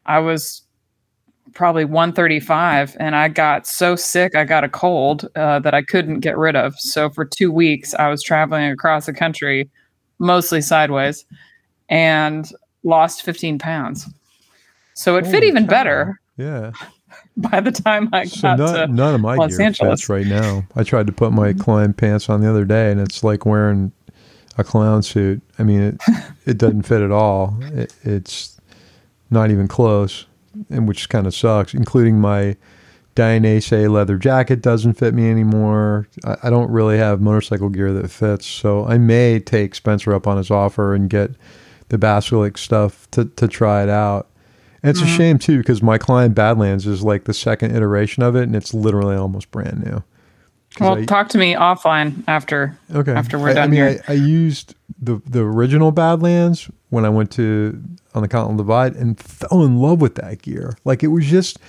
[0.05, 0.61] I was
[1.53, 6.21] probably 135 and i got so sick i got a cold uh, that i couldn't
[6.21, 6.73] get rid of.
[6.79, 9.69] So for two weeks i was traveling across the country
[10.17, 11.25] mostly sideways
[11.89, 12.49] and
[12.83, 14.07] lost 15 pounds
[15.01, 16.71] so it fit even better Yeah.
[17.37, 20.01] by the time i So got none, to none of my Los gear Angeles.
[20.01, 20.65] fits right now.
[20.75, 21.61] I tried to put my mm-hmm.
[21.61, 23.91] Klim pants on the other day, and it's like wearing
[24.57, 25.41] a clown suit.
[25.59, 26.01] I mean, it
[26.45, 27.57] it doesn't fit at all.
[27.61, 28.59] It, it's
[29.29, 30.25] not even close,
[30.69, 31.73] and which kind of sucks.
[31.73, 32.55] Including my
[33.15, 36.07] Dainese leather jacket doesn't fit me anymore.
[36.25, 40.27] I, I don't really have motorcycle gear that fits, so I may take Spencer up
[40.27, 41.31] on his offer and get
[41.89, 44.27] the Basilisk stuff to to try it out.
[44.83, 45.17] And it's a Mhm.
[45.17, 48.73] shame too because my Klim Badlands is like the second iteration of it, and it's
[48.73, 50.03] literally almost brand new.
[50.79, 53.11] well I- talk to me offline after okay.
[53.11, 54.03] after we're I, I done mean, here.
[54.07, 57.77] I, I used the the original Badlands when I went to
[58.15, 60.73] on the Continental Divide and fell in love with that gear.
[60.85, 61.59] Like it was just,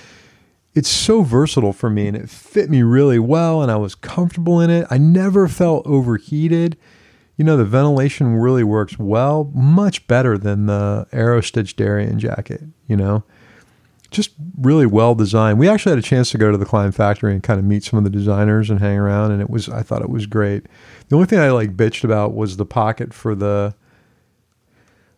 [0.74, 4.60] it's so versatile for me, and it fit me really well, and I was comfortable
[4.60, 4.86] in it.
[4.90, 6.76] I never felt overheated.
[7.36, 12.62] You know, the ventilation really works well, much better than the Aerostitch Darien jacket.
[12.86, 13.24] You know,
[14.10, 15.58] just really well designed.
[15.58, 17.84] We actually had a chance to go to the Klim Factory and kind of meet
[17.84, 20.66] some of the designers and hang around, and it was I thought it was great.
[21.08, 23.74] The only thing I like bitched about was the pocket for the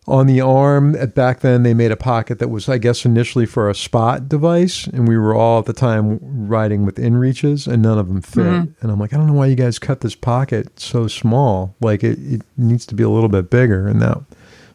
[0.07, 0.95] on the arm.
[0.95, 4.29] At back then, they made a pocket that was, I guess, initially for a spot
[4.29, 8.21] device, and we were all at the time riding with inReaches, and none of them
[8.21, 8.43] fit.
[8.45, 8.73] Mhm.
[8.81, 11.75] And I'm like, I don't know why you guys cut this pocket so small.
[11.81, 13.87] Like it, it needs to be a little bit bigger.
[13.87, 14.25] And now,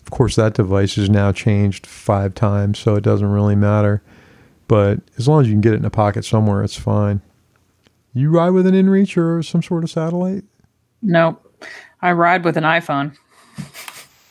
[0.02, 4.02] of course, that device is now changed five times, so it doesn't really matter.
[4.66, 7.20] But as long as you can get it in a pocket somewhere, it's fine.
[8.12, 10.44] You ride with an inReach or some sort of satellite?
[11.02, 11.38] No,
[12.02, 13.16] i ride with an iphone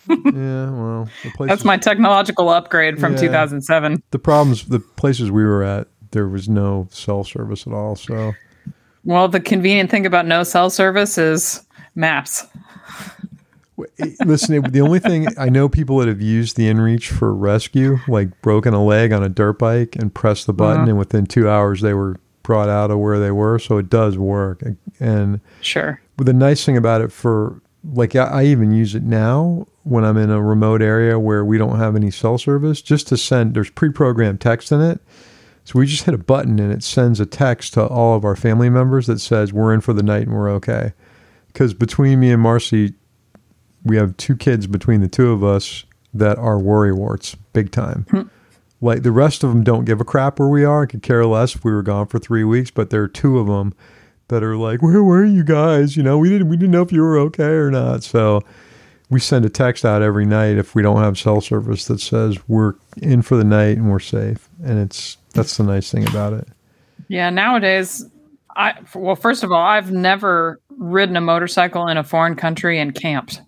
[0.09, 3.19] yeah, well, that's my technological upgrade from Yeah.
[3.21, 4.65] 2007 the problems.
[4.65, 7.95] The places we were at, there was no cell service at all.
[7.95, 8.33] So
[9.05, 12.45] well the convenient thing about no cell service is maps
[14.25, 18.41] listen, the only thing I know people that have used the inReach for rescue, like
[18.41, 20.89] broken a leg on a dirt bike and pressed the button, Uh-huh.
[20.89, 23.57] and within two hours they were brought out of where they were.
[23.59, 24.61] So it does work.
[24.99, 27.61] And sure But the nice thing about it for
[27.93, 31.57] like I, I even use it now when I'm in a remote area where we
[31.57, 33.53] don't have any cell service, just to send.
[33.53, 35.01] There's pre-programmed text in it,
[35.63, 38.35] so we just hit a button and it sends a text to all of our
[38.35, 40.93] family members that says we're in for the night and we're okay.
[41.47, 42.93] Because between me and Marcy,
[43.83, 48.05] we have two kids between the two of us that are worry warts, big time.
[48.09, 48.21] Hmm.
[48.81, 50.83] like the rest of them don't give a crap where we are.
[50.83, 53.39] I could care less if we were gone for three weeks, but there are two
[53.39, 53.73] of them
[54.29, 55.95] that are like, "Where were you guys?
[55.97, 58.41] You know, we didn't we didn't know if you were okay or not." So
[59.09, 62.37] we send a text out every night if we don't have cell service that says
[62.47, 66.33] we're in for the night and we're safe, and it's that's the nice thing about
[66.33, 66.47] it.
[67.07, 68.05] Yeah, nowadays,
[68.55, 72.93] I well, first of all, I've never ridden a motorcycle in a foreign country and
[72.95, 73.41] camped.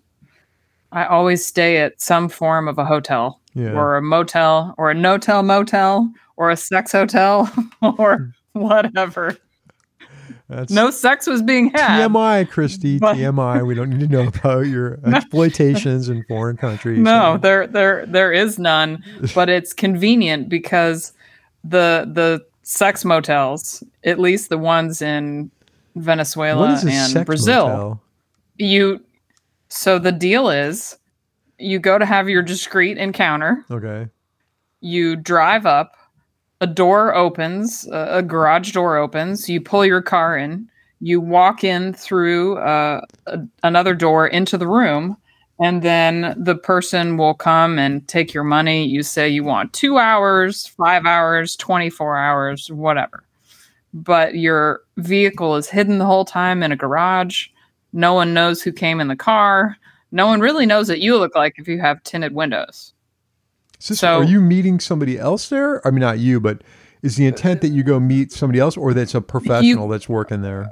[0.90, 3.70] I always stay at some form of a hotel Yeah.
[3.72, 7.50] or a motel or a no-tell motel or a sex hotel
[7.82, 9.38] or whatever.
[10.48, 12.08] That's No sex was being had.
[12.10, 12.98] TMI, Christy.
[13.00, 13.66] But- TMI.
[13.66, 16.98] We don't need to know about your exploitations in foreign countries.
[16.98, 19.02] No, there there there is none,
[19.34, 21.12] but it's convenient because
[21.64, 25.50] the the sex motels, at least the ones in
[25.96, 28.02] Venezuela what is a and Brazil, motel?
[28.56, 29.00] you
[29.68, 30.96] so the deal is
[31.58, 34.08] you go to have your discreet encounter, Okay.
[34.80, 35.94] you drive up,
[36.62, 40.70] a door opens, a, garage door opens, you pull your car in,
[41.00, 43.04] you walk in through uh,
[43.64, 45.16] another door into the room,
[45.60, 48.86] and then the person will come and take your money.
[48.86, 53.24] You say you want two hours, five hours, 24 hours, whatever.
[53.92, 57.48] But your vehicle is hidden the whole time in a garage.
[57.92, 59.76] No one knows who came in the car.
[60.12, 62.94] No one really knows what you look like if you have tinted windows.
[63.82, 65.84] Is this- So- are you meeting somebody else there?
[65.86, 66.62] I mean, not you, but
[67.02, 70.42] is the intent that you go meet somebody else, or that's a professional that's working
[70.42, 70.70] there?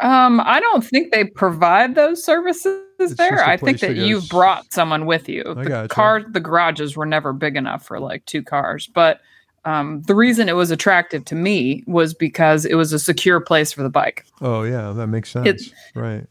[0.00, 3.44] Um, I don't think they provide those services just there.
[3.44, 5.42] I think that go you've brought someone with you.
[5.46, 5.88] I the gotcha.
[5.88, 9.20] car, the garages were never big enough for like two cars, but
[9.66, 13.72] um, the reason it was attractive to me was because it was a secure place
[13.72, 14.24] for the bike.
[14.40, 15.72] Oh, yeah, that makes sense.
[15.94, 16.24] right.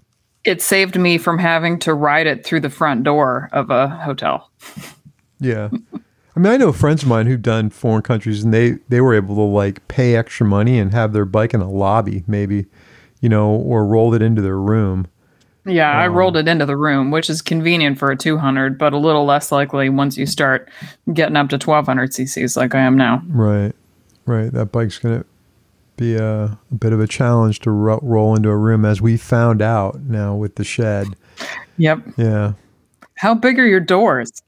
[0.43, 4.49] It saved me from having to ride it through the front door of a hotel.
[5.39, 5.69] Yeah.
[6.35, 9.13] I mean, I know friends of mine who've done foreign countries, and they they were
[9.13, 12.65] able to like pay extra money and have their bike in a lobby, maybe,
[13.21, 15.07] you know, or rolled it into their room.
[15.65, 18.93] Yeah, I Um, rolled it into the room, which is convenient for a 200, but
[18.93, 20.69] a little less likely once you start
[21.13, 23.23] getting up to 1200 cc's like I am now.
[23.29, 23.73] Right.
[24.27, 24.51] Right.
[24.51, 25.23] That bike's gonna
[25.97, 29.15] be a, a bit of a challenge to ro- roll into a room, as we
[29.17, 31.07] found out now with the shed.
[31.77, 31.99] Yep.
[32.17, 32.53] Yeah.
[33.15, 34.43] How big are your doors?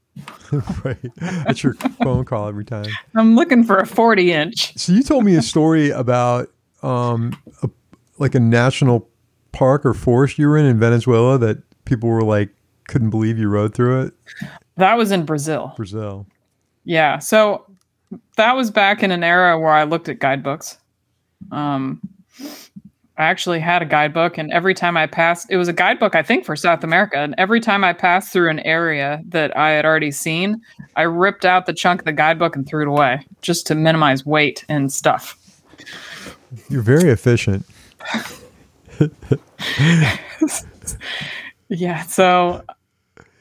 [0.84, 0.96] right.
[1.16, 2.86] That's your phone call every time.
[3.14, 4.76] I'm looking for a 40 inch.
[4.78, 6.48] So you told me a story about
[6.82, 7.70] um, a,
[8.18, 9.08] like a national
[9.52, 12.50] park or forest you were in in Venezuela that people were like
[12.88, 14.14] couldn't believe you rode through it.
[14.76, 15.74] That was in Brazil.
[15.76, 16.26] Brazil.
[16.84, 17.18] Yeah.
[17.18, 17.66] So
[18.36, 20.78] that was back in an era where I looked at guidebooks.
[21.52, 22.00] Um,
[23.18, 26.22] I actually had a guidebook, and every time I passed, it was a guidebook, I
[26.22, 27.18] think, for South America.
[27.18, 30.62] And every time I passed through an area that I had already seen,
[30.96, 34.24] I ripped out the chunk of the guidebook and threw it away just to minimize
[34.24, 35.36] weight and stuff.
[36.70, 37.66] You're very efficient.
[41.68, 42.02] Yeah.
[42.02, 42.64] So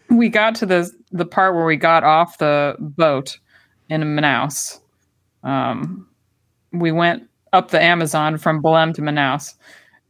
[0.10, 3.40] we got to the the part where we got off the boat
[3.90, 4.80] in Manaus.
[5.44, 6.08] Um,
[6.74, 9.56] we went up the Amazon from Belém to Manaus,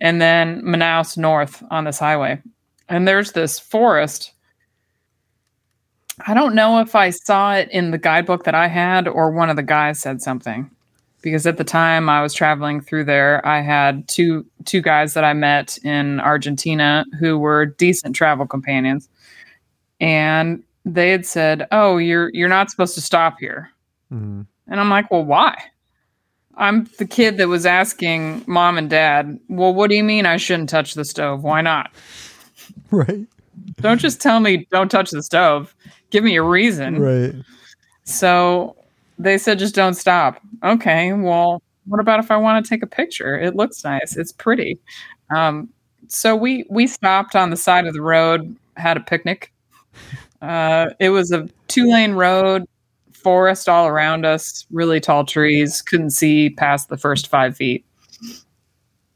[0.02, 2.42] and then Manaus north on this highway.
[2.90, 4.34] And there's this forest.
[6.26, 9.50] I don't know if I saw it in the guidebook that I had or one
[9.50, 10.70] of the guys said something.
[11.22, 15.24] Because at the time I was traveling through there, I had two two guys that
[15.24, 19.10] I met in Argentina who were decent travel companions.
[20.00, 23.70] And they had said, "Oh, you're you're not supposed to stop here."
[24.14, 24.46] Mhm.
[24.68, 25.56] And I'm like, well, why?
[26.58, 30.38] I'm the kid that was asking mom and dad, well, what do you mean I
[30.38, 31.44] shouldn't touch the stove?
[31.44, 31.92] Why not?
[32.92, 33.26] Right.
[33.82, 35.76] Don't just tell me don't touch the stove.
[36.10, 37.00] Give me a reason.
[37.00, 37.36] Right.
[38.04, 38.76] So
[39.20, 40.42] they said just don't stop.
[40.64, 43.38] Okay, well, what about if I want to take a picture?
[43.38, 44.18] It looks nice.
[44.18, 44.80] It's pretty.
[45.36, 45.70] Um,
[46.08, 49.52] so we we stopped on the side of the road, had a picnic.
[50.42, 52.66] Uh, it was a two lane road,
[53.28, 55.82] forest all around us, really tall trees.
[55.82, 57.86] Couldn't see past the first five feet.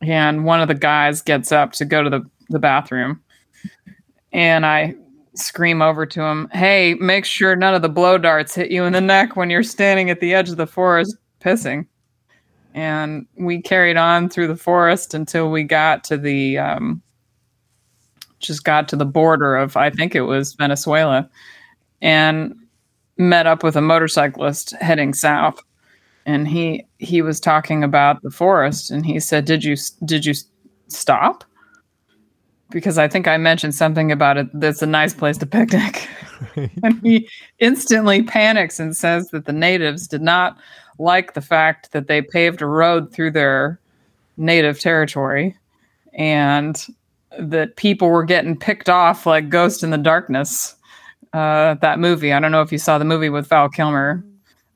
[0.01, 3.21] And one of the guys gets up to go to the, the bathroom,
[4.33, 4.95] and I
[5.35, 8.91] scream over to him, Hey, make sure none of the blow darts hit you in
[8.91, 11.87] the neck when you're standing at the edge of the forest pissing.
[12.73, 17.01] And we carried on through the forest until we got to the, um,
[18.39, 21.29] just got to the border of, I think it was Venezuela,
[22.01, 22.53] and
[23.17, 25.61] met up with a motorcyclist heading south.
[26.25, 30.35] And he he was talking about the forest, and he said, "Did you did you
[30.87, 31.43] stop?"
[32.71, 34.47] because I think I mentioned something about it.
[34.53, 36.07] That's a nice place to picnic.
[36.83, 40.57] and he instantly panics and says that the natives did not
[40.97, 43.79] like the fact that they paved a road through their
[44.37, 45.55] native territory
[46.13, 46.87] and
[47.39, 50.75] that people were getting picked off like Ghost and the Darkness.
[51.33, 52.33] Uh, that movie.
[52.33, 54.23] I don't know if you saw the movie with Val Kilmer,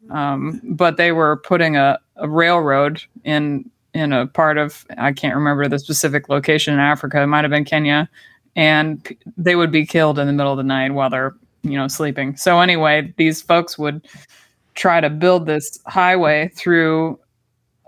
[0.10, 5.36] um, but they were putting a, a railroad in in a part of I can't
[5.36, 7.22] remember the specific location in Africa.
[7.22, 8.10] It might have been Kenya,
[8.56, 11.88] and they would be killed in the middle of the night while they're you know
[11.88, 12.38] sleeping.
[12.38, 14.08] So anyway, these folks would
[14.76, 17.20] try to build this highway through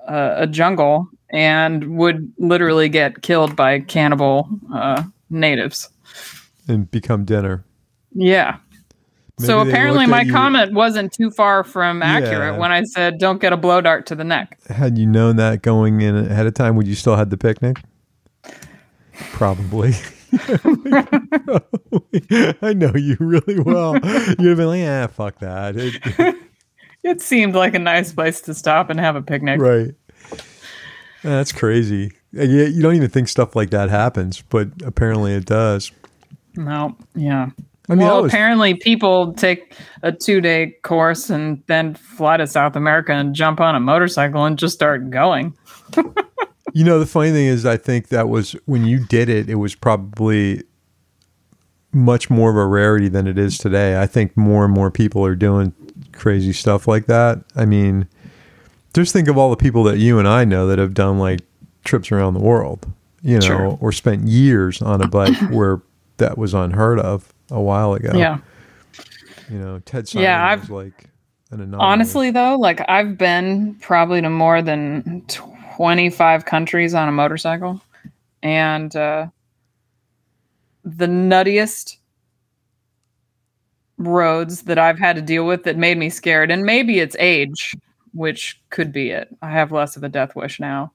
[0.07, 5.89] a, a jungle and would literally get killed by cannibal uh, natives.
[6.68, 7.65] and become dinner.
[8.13, 8.57] Yeah.
[9.39, 12.57] so Maybe they apparently my comment wasn't too far from accurate Yeah.
[12.57, 14.57] when I said don't get a blow dart to the neck.
[14.67, 17.77] Had you known that going in ahead of time, would you still had the picnic?
[19.31, 19.93] Probably.
[22.61, 23.93] I know you really well.
[23.95, 26.35] You'd have been like, "Yeah, fuck that." It-
[27.03, 29.61] It seemed like a nice place to stop and have a picnic.
[29.61, 29.91] right.
[30.33, 30.33] Ah,
[31.23, 32.11] that's crazy.
[32.33, 35.89] You don't even think stuff like that happens, but apparently it does.
[36.57, 37.51] No, yeah.
[37.89, 39.73] I mean, well, was, apparently people take
[40.03, 44.59] a two-day course and then fly to South America and jump on a motorcycle and
[44.59, 45.55] just start going.
[46.73, 49.55] you know, the funny thing is, I think that was when you did it, it
[49.55, 50.63] was probably
[51.93, 53.99] much more of a rarity than it is today.
[53.99, 55.73] I think more and more people are doing
[56.11, 57.39] crazy stuff like that.
[57.55, 58.07] I mean,
[58.93, 61.39] just think of all the people that you and I know that have done like
[61.85, 62.85] trips around the world,
[63.21, 63.77] you know, Sure.
[63.79, 65.81] or spent years on a bike where
[66.17, 68.11] that was unheard of a while ago.
[68.15, 68.39] Yeah.
[69.49, 71.05] You know, Ted Simon Yeah, I've- like
[71.51, 71.79] an anomaly.
[71.87, 75.23] Honestly, though, like I've been probably to more than
[75.75, 77.81] 25 countries on a motorcycle.
[78.43, 79.27] And uh,
[80.83, 81.97] the nuttiest
[83.97, 87.75] roads that I've had to deal with that made me scared, and maybe it's age,
[88.13, 89.29] which could be it.
[89.41, 90.91] I have less of a death wish now.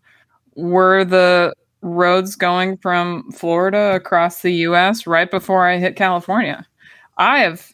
[0.55, 6.67] Were the roads going from Florida across the US right before I hit California?
[7.19, 7.73] I have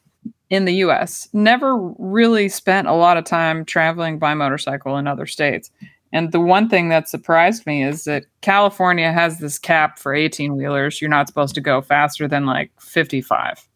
[0.50, 5.26] in the US never really spent a lot of time traveling by motorcycle in other
[5.26, 5.70] states.
[6.12, 10.56] And the one thing that surprised me is that California has this cap for 18
[10.56, 11.00] wheelers.
[11.00, 13.68] You're not supposed to go faster than like 55.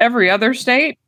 [0.00, 0.98] Every other state,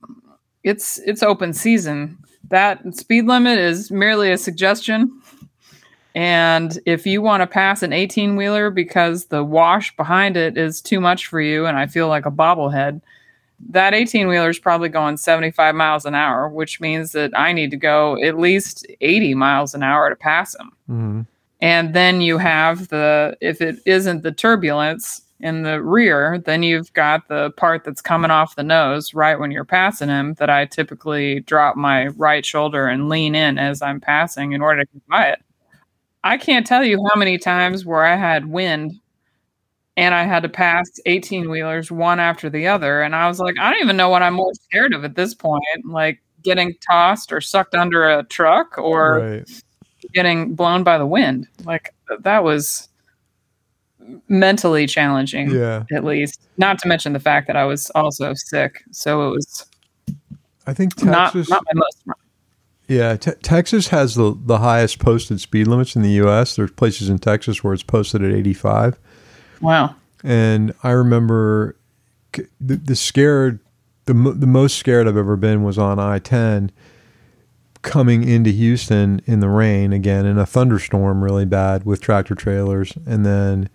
[0.64, 2.17] it's it's open season.
[2.49, 5.21] That speed limit is merely a suggestion.
[6.17, 10.81] And if you want to pass an 18 wheeler because the wash behind it is
[10.81, 13.03] too much for you and I feel like a bobblehead,
[13.69, 17.71] that 18 wheeler is probably going 75 miles an hour, which means that I need
[17.71, 20.73] to go at least 80 miles an hour to pass him.
[20.91, 21.27] Mhm.
[21.61, 26.91] And then you have the, if it isn't the turbulence in the rear, then you've
[26.95, 30.64] got the part that's coming off the nose right when you're passing him that I
[30.64, 35.07] typically drop my right shoulder and lean in as I'm passing in order to get
[35.09, 35.43] by it.
[36.27, 38.99] I can't tell you how many times where I had wind
[39.97, 43.01] and I had to pass 18 wheelers one after the other.
[43.03, 45.35] And I was like, I don't even know what I'm more scared of at this
[45.35, 45.62] point.
[45.85, 49.62] Like getting tossed or sucked under a truck or right.
[50.14, 51.47] getting blown by the wind.
[51.64, 52.89] Like that was
[54.29, 55.85] mentally challenging, Yeah.
[55.93, 56.41] at least.
[56.57, 58.83] Not to mention the fact that I was also sick.
[58.91, 59.66] So it was
[60.66, 61.49] I think not, Texas.
[61.49, 62.03] not my most.
[62.89, 66.55] Yeah, te- Texas has the the highest posted speed limits in the U.S.
[66.57, 68.99] There's places in Texas where it's posted at 85,
[69.61, 69.97] Wow.
[70.22, 71.76] and I remember
[72.32, 73.59] the, the scared,
[74.05, 76.70] the the most scared I've ever been was on I-10,
[77.82, 82.93] coming into Houston in the rain again in a thunderstorm really bad with tractor trailers,
[83.07, 83.68] and then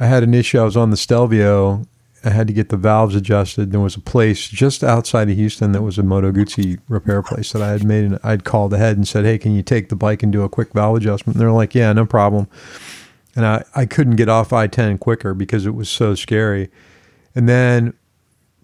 [0.00, 0.58] I had an issue.
[0.58, 1.84] I was on the Stelvio.
[2.22, 3.72] I had to get the valves adjusted.
[3.72, 7.52] There was a place just outside of Houston that was a Moto Guzzi repair place
[7.52, 9.96] that I had made, and I'd called ahead and said, "Hey, can you take the
[9.96, 12.46] bike and do a quick valve adjustment?" And they're like, "Yeah, no problem."
[13.36, 16.68] And I, I couldn't get off I ten quicker because it was so scary.
[17.34, 17.94] And then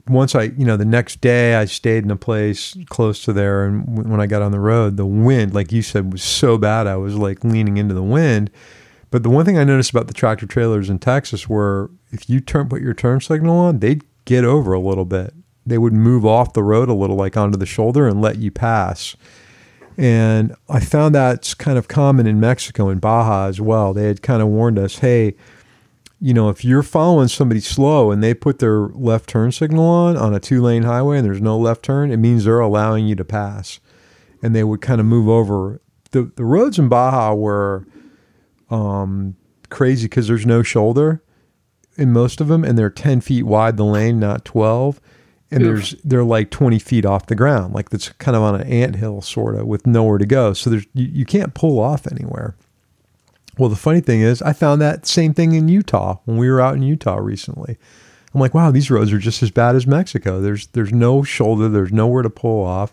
[0.09, 3.65] once I, you know, the next day I stayed in a place close to there,
[3.65, 6.87] and when I got on the road, the wind, like you said, was so bad.
[6.87, 8.51] I was like leaning into the wind.
[9.11, 12.41] But the one thing I noticed about the tractor trailers in Texas were if you
[12.41, 15.33] turn put your turn signal on, they'd get over a little bit.
[15.65, 18.51] They would move off the road a little, like onto the shoulder, and let you
[18.51, 19.17] pass.
[19.99, 23.95] And I found that's kind of common in Mexico and Baja as well.
[23.95, 25.35] They had kind of warned us, hey,
[26.21, 30.17] you know, if you're following somebody slow and they put their left turn signal on
[30.17, 33.15] on a two lane highway and there's no left turn, it means they're allowing you
[33.17, 33.81] to pass.
[34.43, 35.81] And they would kind of move over.
[36.11, 37.87] The, the roads in Baja were
[38.71, 39.37] um,
[39.71, 41.23] crazy because there's no shoulder
[41.97, 45.01] in most of them and they're 10 feet wide, the lane, not 12.
[45.51, 45.67] and Oof.
[45.67, 48.97] there's they're like 20 feet off the ground like that's kind of on an ant
[48.97, 50.53] hill sort of with nowhere to go.
[50.53, 52.57] So there's you, you can't pull off anywhere.
[53.59, 56.61] Well the funny thing is i found that same thing in utah when we were
[56.61, 57.79] out in utah recently.
[58.35, 60.41] I'm like wow these roads are just as bad as mexico.
[60.41, 62.93] There's there's no shoulder there's nowhere to pull off.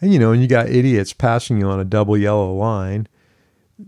[0.00, 3.06] And you know and you got idiots passing you on a double yellow line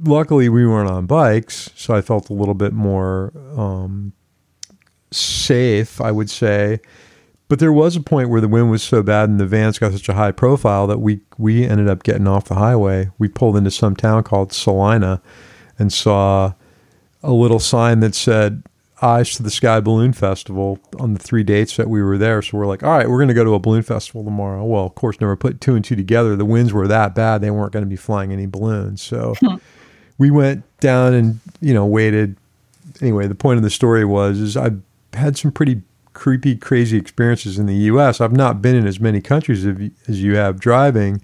[0.02, 4.12] luckily we weren't on bikes so i felt a little bit more um,
[5.10, 6.80] safe i would say
[7.48, 9.92] but there was a point where the wind was so bad and the vans got
[9.92, 13.10] such a high profile that we we ended up getting off the highway.
[13.18, 15.20] We pulled into some town called Salina
[15.78, 16.54] and saw
[17.22, 18.62] a little sign that said
[19.02, 22.40] "Eyes to the Sky Balloon Festival" on the three dates that we were there.
[22.40, 24.64] So we're like, all right, we're going to go to a balloon festival tomorrow.
[24.64, 26.36] Well, of course, never put two and two together.
[26.36, 29.02] The winds were that bad; they weren't going to be flying any balloons.
[29.02, 29.34] So
[30.18, 32.36] we went down and you know waited.
[33.00, 34.72] Anyway, the point of the story was is I
[35.12, 38.20] had some pretty creepy, crazy experiences in the U.S.
[38.20, 41.20] I've not been in as many countries as you have driving.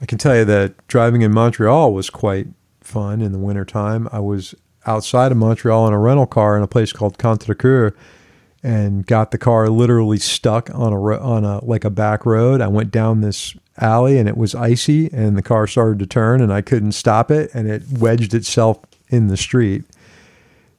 [0.00, 2.48] I can tell you that driving in Montreal was quite
[2.80, 4.08] fun in the wintertime.
[4.12, 4.54] I was
[4.84, 7.94] outside of Montreal in a rental car in a place called Contrecoeur
[8.62, 12.60] and got the car literally stuck on a on a like a back road.
[12.60, 16.40] I went down this alley and it was icy and the car started to turn
[16.40, 19.84] and I couldn't stop it and it wedged itself in the street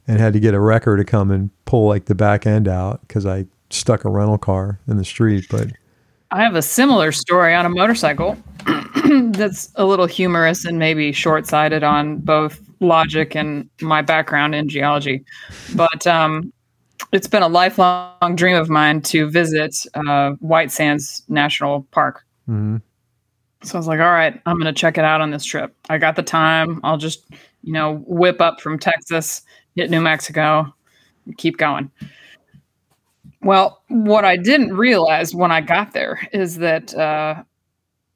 [0.08, 3.02] and had to get a wrecker to come and pull like the back end out
[3.08, 5.46] because I stuck a rental car in the street.
[5.50, 5.72] But
[6.32, 8.38] I have a similar story on a motorcycle
[9.32, 14.68] that's a little humorous and maybe short sighted on both logic and my background in
[14.68, 15.24] geology.
[15.76, 16.52] But um,
[17.12, 22.26] it's been a lifelong dream of mine to visit uh, White Sands National Park.
[22.50, 22.78] Mm-hmm.
[23.64, 25.74] So I was like, all right, I'm going to check it out on this trip.
[25.90, 26.82] I got the time.
[26.84, 27.26] I'll just,
[27.64, 29.42] you know, whip up from Texas,
[29.76, 30.74] hit New Mexico,
[31.38, 31.90] keep going.
[33.42, 37.44] Well, what I didn't realize when I got there is that uh,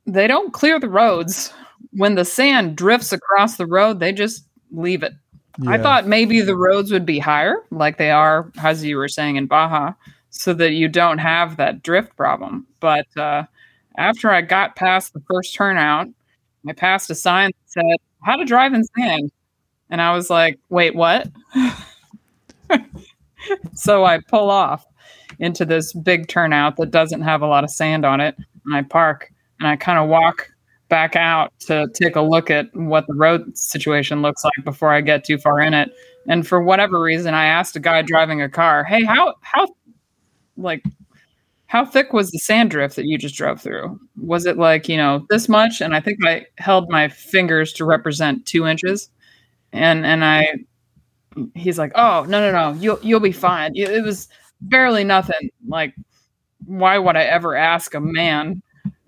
[0.06, 1.54] they don't clear the roads.
[1.92, 5.14] When the sand drifts across the road, they just leave it.
[5.60, 5.72] Yeah.
[5.72, 9.38] I thought maybe the roads would be higher, like they are, as you were saying,
[9.38, 9.94] in Baja,
[10.30, 12.68] so that you don't have that drift problem.
[12.80, 13.44] But uh,
[13.98, 16.08] after I got past the first turnout,
[16.68, 19.32] I passed a sign that said, How to drive in sand.
[19.90, 21.28] And I was like, Wait, what?
[23.74, 24.86] so I pull off
[25.40, 28.36] into this big turnout that doesn't have a lot of sand on it.
[28.66, 30.50] And I park and I kind of walk
[30.90, 35.02] back out to take a look at what the road situation looks like before I
[35.02, 35.90] get too far in it.
[36.28, 39.68] And for whatever reason, I asked a guy driving a car, "Hey, how how
[40.58, 40.84] like
[41.68, 44.00] how thick was the sand drift that you just drove through?
[44.18, 45.82] Was it like, you know, this much?
[45.82, 49.10] And I think I held my fingers to represent two inches.
[49.74, 50.48] And and I
[51.54, 53.74] he's like, Oh, no, no, no, you'll you'll be fine.
[53.76, 54.30] It was
[54.62, 55.52] barely nothing.
[55.68, 55.94] Like,
[56.66, 58.62] why would I ever ask a man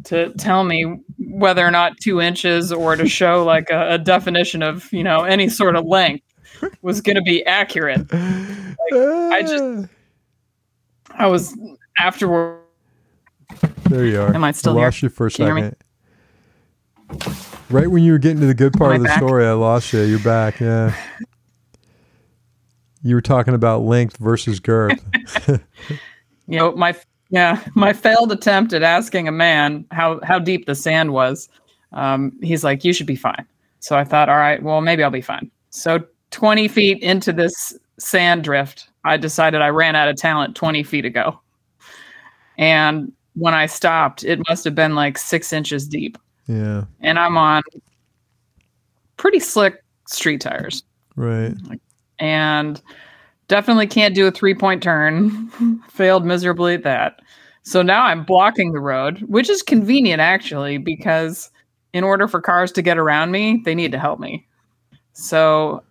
[0.05, 4.61] to tell me whether or not two inches or to show like a, a definition
[4.63, 6.25] of, you know, any sort of length
[6.81, 8.11] was gonna be accurate?
[8.11, 9.89] Like, I just
[11.11, 11.55] I was
[11.99, 12.59] afterward.
[13.89, 14.33] There you are.
[14.33, 14.85] Am I still I here?
[14.85, 15.73] lost you for a Can
[17.17, 17.35] second.
[17.69, 19.17] Right when you were getting to the good part of the back?
[19.17, 20.01] story, I lost you.
[20.01, 20.59] You're back.
[20.59, 20.95] Yeah.
[23.01, 24.99] You were talking about length versus girth.
[26.49, 26.95] You know, my
[27.29, 31.47] yeah, my failed attempt at asking a man how how deep the sand was.
[31.93, 33.45] Um, he's like, you should be fine.
[33.81, 35.51] So I thought, all right, well, maybe I'll be fine.
[35.69, 40.81] So 20 feet into this sand drift, I decided I ran out of talent 20
[40.81, 41.39] feet ago.
[42.59, 46.17] And when I stopped, it must have been like six inches deep.
[46.47, 46.83] yeah.
[46.99, 47.63] And I'm on
[49.17, 50.83] pretty slick street tires
[51.15, 51.53] Right.
[52.19, 52.81] and
[53.47, 55.47] definitely can't do a three point turn.
[55.89, 57.21] Failed miserably at that.
[57.63, 61.49] So now I'm blocking the road, which is convenient actually, because
[61.93, 64.45] in order for cars to get around me, they need to help me.
[65.13, 65.83] So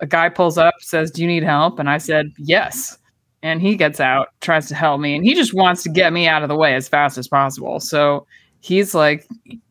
[0.00, 1.78] a guy pulls up, says, Do you need help?
[1.78, 2.96] And I said, Yes.
[3.44, 6.26] And he gets out, tries to help me, and he just wants to get me
[6.26, 7.78] out of the way as fast as possible.
[7.78, 8.26] So
[8.60, 9.28] he's like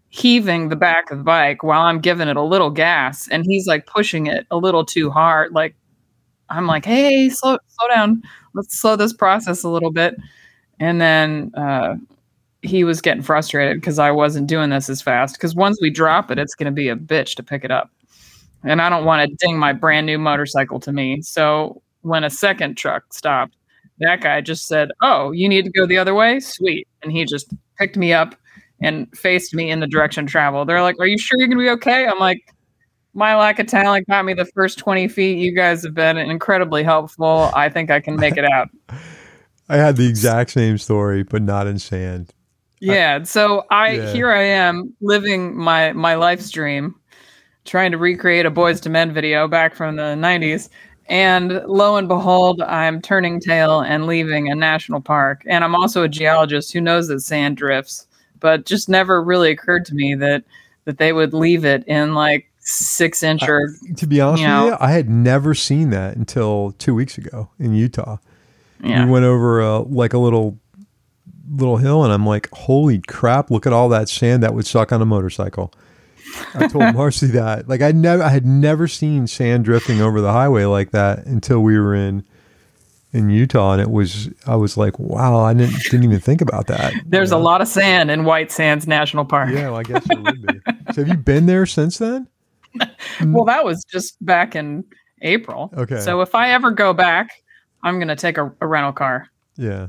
[0.09, 3.65] heaving the back of the bike while I'm giving it a little gas, and he's
[3.65, 5.53] like pushing it a little too hard.
[5.53, 5.75] Like
[6.49, 8.21] I'm like, hey, slow slow down.
[8.53, 10.15] Let's slow this process a little bit.
[10.79, 11.95] And then uh,
[12.61, 15.35] he was getting frustrated because I wasn't doing this as fast.
[15.35, 17.89] Because once we drop it, it's going to be a bitch to pick it up.
[18.63, 21.21] And I don't want to ding my brand new motorcycle to me.
[21.23, 23.55] So when a second truck stopped,
[23.99, 26.39] that guy just said, Oh, you need to go the other way?
[26.39, 26.87] Sweet.
[27.01, 28.35] And he just picked me up
[28.81, 30.65] and faced me in the direction of travel.
[30.65, 32.07] They're like, Are you sure you're going to be okay?
[32.07, 32.41] I'm like,
[33.13, 35.37] my lack of talent got me the first 20 feet.
[35.37, 37.51] You guys have been incredibly helpful.
[37.53, 38.69] I think I can make it out.
[39.69, 42.33] I had the exact same story, but not in sand.
[42.79, 43.23] Yeah.
[43.23, 44.11] So I Yeah.
[44.11, 46.95] here I am living my my life stream,
[47.63, 50.69] trying to recreate a Boyz II Men video back from the '90s,
[51.07, 55.43] and lo and behold, I'm turning tail and leaving a national park.
[55.47, 58.07] And I'm also a geologist who knows that sand drifts,
[58.39, 60.43] but just never really occurred to me that
[60.85, 64.65] that they would leave it in like six inch or To be honest You with
[64.71, 68.17] you, I had never seen that until two weeks ago in Utah.
[68.81, 69.05] yeah.
[69.05, 70.57] We went over uh, like a little
[71.55, 73.51] little hill, and I'm like, "Holy crap!
[73.51, 75.73] Look at all that sand that would suck on a motorcycle."
[76.55, 77.67] I told Marcy that.
[77.67, 81.59] Like I never, I had never seen sand drifting over the highway like that until
[81.61, 82.23] we were in
[83.11, 84.29] in Utah, and it was.
[84.47, 86.93] I was like, "Wow!" I didn't didn't even think about that.
[87.05, 89.51] There's a lot of sand in White Sands National Park.
[89.51, 90.59] Yeah, well, I guess there would be.
[90.93, 92.27] So have you been there since then?
[93.23, 94.83] Well, that was just back in
[95.21, 95.71] April.
[95.77, 95.99] Okay.
[95.99, 97.29] So if I ever go back,
[97.83, 99.29] I'm gonna take a, a rental car.
[99.57, 99.87] Yeah.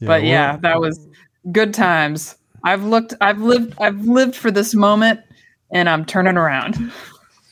[0.00, 1.08] but well, yeah, that was
[1.50, 2.36] good times.
[2.64, 5.20] I've looked, I've lived, I've lived for this moment,
[5.70, 6.92] and I'm turning around.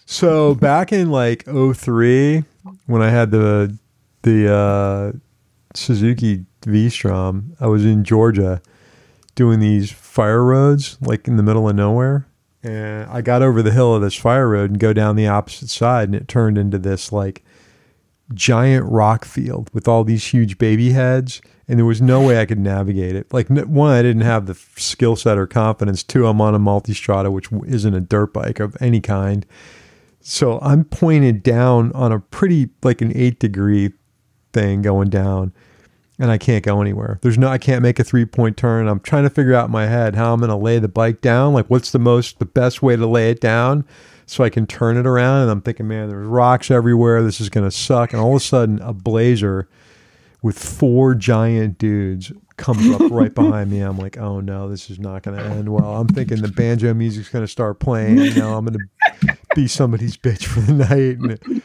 [0.06, 2.44] So back in like 03,
[2.86, 3.78] when I had the
[4.22, 5.12] the uh,
[5.74, 8.62] Suzuki V-Strom, I was in Georgia
[9.34, 12.26] doing these fire roads, like in the middle of nowhere.
[12.62, 15.70] And I got over the hill of this fire road and go down the opposite
[15.70, 17.44] side, and it turned into this like
[18.34, 22.46] giant rock field with all these huge baby heads, and there was no way I
[22.46, 23.32] could navigate it.
[23.32, 26.02] Like one, I didn't have the skill set or confidence.
[26.02, 29.46] Two, I'm on a multistrada, which isn't a dirt bike of any kind.
[30.20, 33.92] So I'm pointed down on a pretty like an eight degree
[34.52, 35.52] thing going down,
[36.18, 37.18] and I can't go anywhere.
[37.22, 38.86] There's no, I can't make a three point turn.
[38.86, 41.20] I'm trying to figure out in my head how I'm going to lay the bike
[41.20, 41.54] down.
[41.54, 43.84] Like, what's the most, the best way to lay it down
[44.26, 45.42] so I can turn it around?
[45.42, 47.22] And I'm thinking, man, there's rocks everywhere.
[47.22, 48.12] This is going to suck.
[48.12, 49.68] And all of a sudden, a blazer
[50.42, 53.80] with four giant dudes comes up right behind me.
[53.80, 55.96] I'm like, oh no, this is not going to end well.
[55.96, 58.18] I'm thinking the banjo music's going to start playing.
[58.18, 58.78] You know, I'm going
[59.22, 61.18] to be somebody's bitch for the night.
[61.46, 61.62] And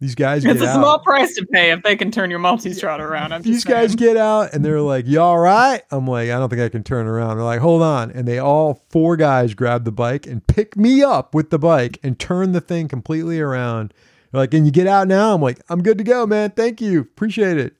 [0.00, 0.74] these guys get It's a out.
[0.80, 3.32] small price to pay if they can turn your multi-strada around.
[3.32, 3.96] I'm These guys saying.
[3.98, 6.82] get out and they're like, "You all right?" I'm like, "I don't think I can
[6.82, 10.46] turn around." They're like, "Hold on," and they all four guys grab the bike and
[10.46, 13.94] pick me up with the bike and turn the thing completely around.
[14.32, 16.50] They're like, "Can you get out now?" I'm like, "I'm good to go, man.
[16.50, 17.74] Thank you, appreciate it."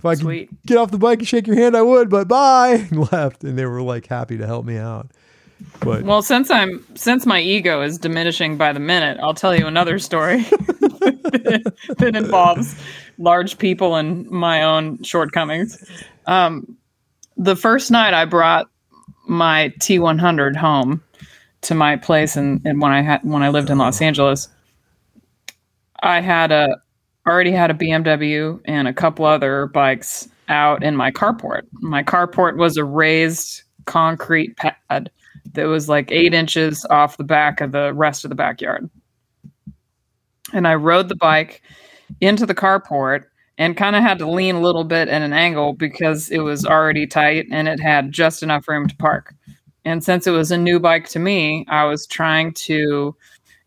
[0.00, 0.48] If I Sweet.
[0.48, 2.86] could get off the bike and shake your hand, I would, but bye.
[2.90, 5.10] And left, and they were like happy to help me out.
[5.80, 9.66] But Well, since I'm since my ego is diminishing by the minute, I'll tell you
[9.66, 10.38] another story
[11.98, 12.82] that involves
[13.18, 15.76] large people and my own shortcomings.
[16.26, 16.78] Um,
[17.36, 18.70] the first night I brought
[19.28, 21.02] my T100 home
[21.60, 24.48] to my place, and, and when I had when I lived in Los Angeles,
[26.02, 26.80] I had a
[27.26, 31.62] already had a BMW and a couple other bikes out in my carport.
[31.72, 35.10] My carport was a raised concrete pad
[35.52, 38.88] that was like eight inches off the back of the rest of the backyard.
[40.52, 41.62] And I rode the bike
[42.20, 43.24] into the carport
[43.58, 46.64] and kind of had to lean a little bit at an angle because it was
[46.64, 49.34] already tight and it had just enough room to park.
[49.84, 53.14] And since it was a new bike to me, I was trying to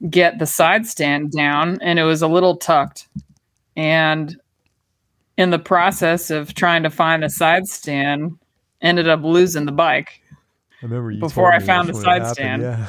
[0.09, 3.07] get the side stand down and it was a little tucked.
[3.75, 4.35] And
[5.37, 8.37] in the process of trying to find the side stand,
[8.81, 10.21] ended up losing the bike
[10.83, 12.35] I remember you Before I found the side happened.
[12.35, 12.61] stand.
[12.61, 12.87] Yeah.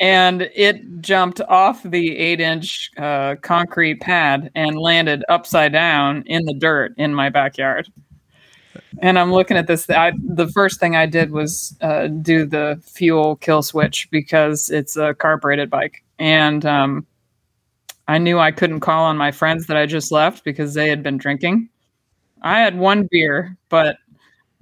[0.00, 6.44] and it jumped off the eight inch uh, concrete pad and landed upside down in
[6.44, 7.88] the dirt in my backyard.
[9.02, 9.90] And I'm looking at this.
[9.90, 14.96] I, the first thing I did was uh, do the fuel kill switch because it's
[14.96, 16.04] a carbureted bike.
[16.20, 17.04] And um,
[18.06, 21.02] I knew I couldn't call on my friends that I just left because they had
[21.02, 21.68] been drinking.
[22.42, 23.96] I had one beer, but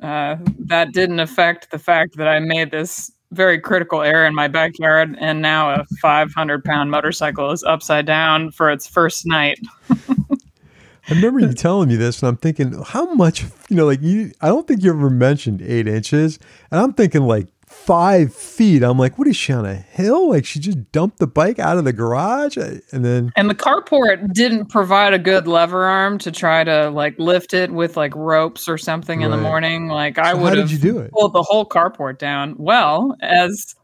[0.03, 4.47] uh, that didn't affect the fact that I made this very critical error in my
[4.47, 9.59] backyard, and now a 500 pound motorcycle is upside down for its first night.
[11.09, 14.33] I remember you telling me this, and I'm thinking, how much, you know, like you,
[14.41, 16.39] I don't think you ever mentioned eight inches.
[16.71, 17.49] And I'm thinking like
[17.85, 18.83] five feet.
[18.83, 20.31] I'm like, what is she on a hill?
[20.31, 22.57] Like she just dumped the bike out of the garage?
[22.57, 27.19] And then, And the carport didn't provide a good lever arm to try to like
[27.19, 29.89] lift it with like ropes or something in the morning.
[29.89, 31.11] Like I So how would did have you do it?
[31.13, 32.55] pulled the whole carport down.
[32.59, 33.75] Well, as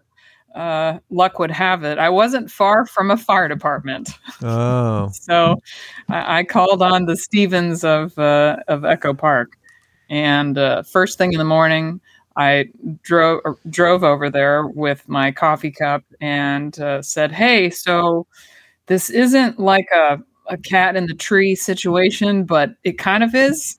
[0.55, 4.11] uh, luck would have it, I wasn't far from a fire department.
[4.43, 5.57] oh, So
[6.09, 9.53] I, I called on the Stevens of uh, of Echo Park,
[10.11, 12.01] and uh, first thing in the morning,
[12.39, 12.67] I
[13.03, 18.27] drove drove over there with my coffee cup and uh, said, "Hey, so
[18.87, 23.79] this isn't like a a cat in the tree situation, but it kind of is."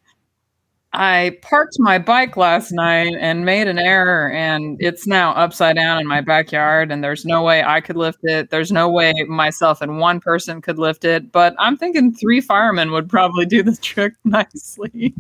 [0.92, 6.00] I parked my bike last night and made an error, and it's now upside down
[6.02, 6.92] in my backyard.
[6.92, 8.50] And there's no way I could lift it.
[8.50, 11.32] There's no way myself and one person could lift it.
[11.32, 15.14] But I'm thinking three firemen would probably do the trick nicely.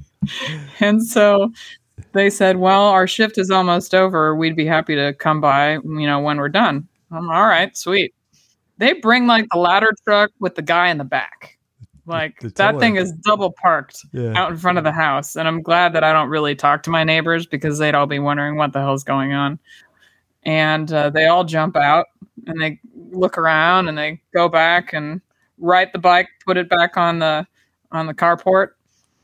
[0.79, 1.51] and so
[2.13, 4.35] they said, "Well, our shift is almost over.
[4.35, 8.13] We'd be happy to come by, you know, when we're done." I'm all right, sweet.
[8.77, 11.57] They bring like the ladder truck with the guy in the back.
[12.05, 14.33] Like The that thing is double parked Yeah.
[14.35, 15.35] out in front of the house.
[15.35, 18.17] And I'm glad that I don't really talk to my neighbors because they'd all be
[18.19, 19.59] wondering what the hell's going on.
[20.43, 22.07] And uh, they all jump out
[22.47, 22.79] and they
[23.11, 25.21] look around and they go back and
[25.59, 27.45] ride the bike, put it back on the
[27.91, 28.69] on the carport.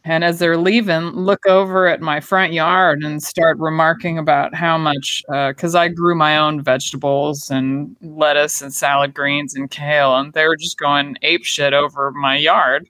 [0.08, 4.78] And as they're leaving, look over at my front yard and start remarking about how
[4.78, 10.32] much, because I grew my own vegetables and lettuce and salad greens and kale, and
[10.34, 12.88] they were just going ape shit over my yard.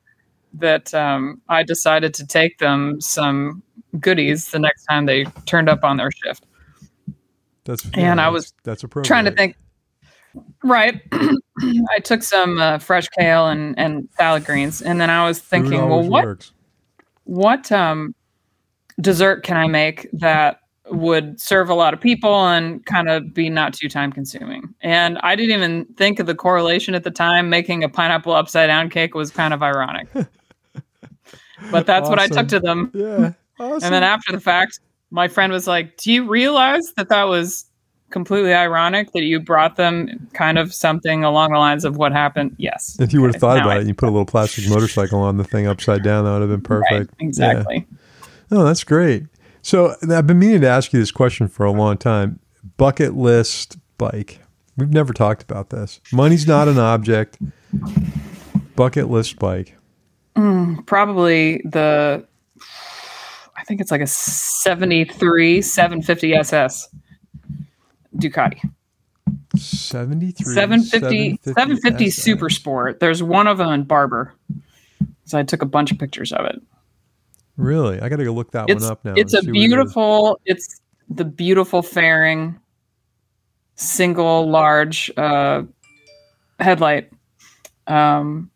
[0.53, 3.63] That um, I decided to take them some
[3.99, 6.45] goodies the next time they turned up on their shift.
[7.63, 9.07] That's And I was that's appropriate.
[9.07, 9.55] Trying to think.
[10.63, 11.01] Right.
[11.11, 15.89] I took some uh, fresh kale and, and salad greens, and then I was thinking,
[15.89, 16.51] well, what works.
[17.25, 18.15] What um,
[19.01, 23.49] dessert can I make that would serve a lot of people and kind of be
[23.49, 24.73] not too time consuming?
[24.81, 27.49] And I didn't even think of the correlation at the time.
[27.49, 30.07] Making a pineapple upside down cake was kind of ironic.
[31.71, 32.91] but that's what I took to them.
[32.93, 33.33] Yeah.
[33.59, 33.85] Awesome.
[33.85, 34.79] And then after the fact,
[35.11, 37.65] my friend was like, Do you realize that that was
[38.11, 42.55] completely ironic that you brought them kind of something along the lines of what happened?
[42.57, 42.97] Yes.
[42.99, 45.37] if you would have thought about I- it, you put a little plastic motorcycle on
[45.37, 46.91] the thing upside down, that would have been perfect.
[46.91, 47.27] Right, Yeah.
[47.27, 47.87] exactly.
[48.51, 49.25] Oh, that's great.
[49.61, 52.39] So I've been meaning to ask you this question for a long time.
[52.77, 54.39] Bucket list bike.
[54.77, 55.99] We've never talked about this.
[56.13, 57.39] Money's not an object.
[58.75, 59.75] Bucket list bike.
[60.35, 62.25] Mm, probably the,
[63.57, 66.89] I think it's like a 73 750 SS
[68.17, 68.61] Ducati.
[69.57, 70.53] 73.
[70.53, 72.15] 750, 750 SS.
[72.15, 72.99] Super Sport.
[72.99, 74.33] There's one of them in Barber.
[75.25, 76.61] So I took a bunch of pictures of it.
[77.57, 77.99] Really?
[78.01, 79.13] I got to go look that it's one up now.
[79.15, 82.59] it's a what it beautiful it's the beautiful fairing
[83.75, 85.63] single large uh
[86.59, 87.09] headlight
[87.87, 88.51] um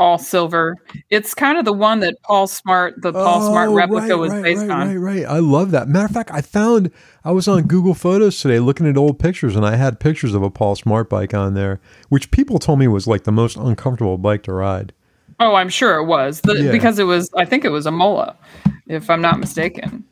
[0.00, 0.76] all silver
[1.10, 4.32] it's kind of the one that paul smart the paul smart Oh, replica right, was
[4.32, 5.26] right, based right, on Right, right.
[5.26, 5.88] I love that.
[5.88, 6.90] Matter of fact, I found
[7.24, 10.42] I was on Google Photos today looking at old pictures, and I had pictures of
[10.42, 14.16] a Paul Smart bike on there, which people told me was like the most uncomfortable
[14.18, 14.92] bike to ride.
[15.38, 16.72] oh i'm sure it was the, Yeah.
[16.72, 18.36] because it was i think it was Imola
[18.88, 20.04] if i'm not mistaken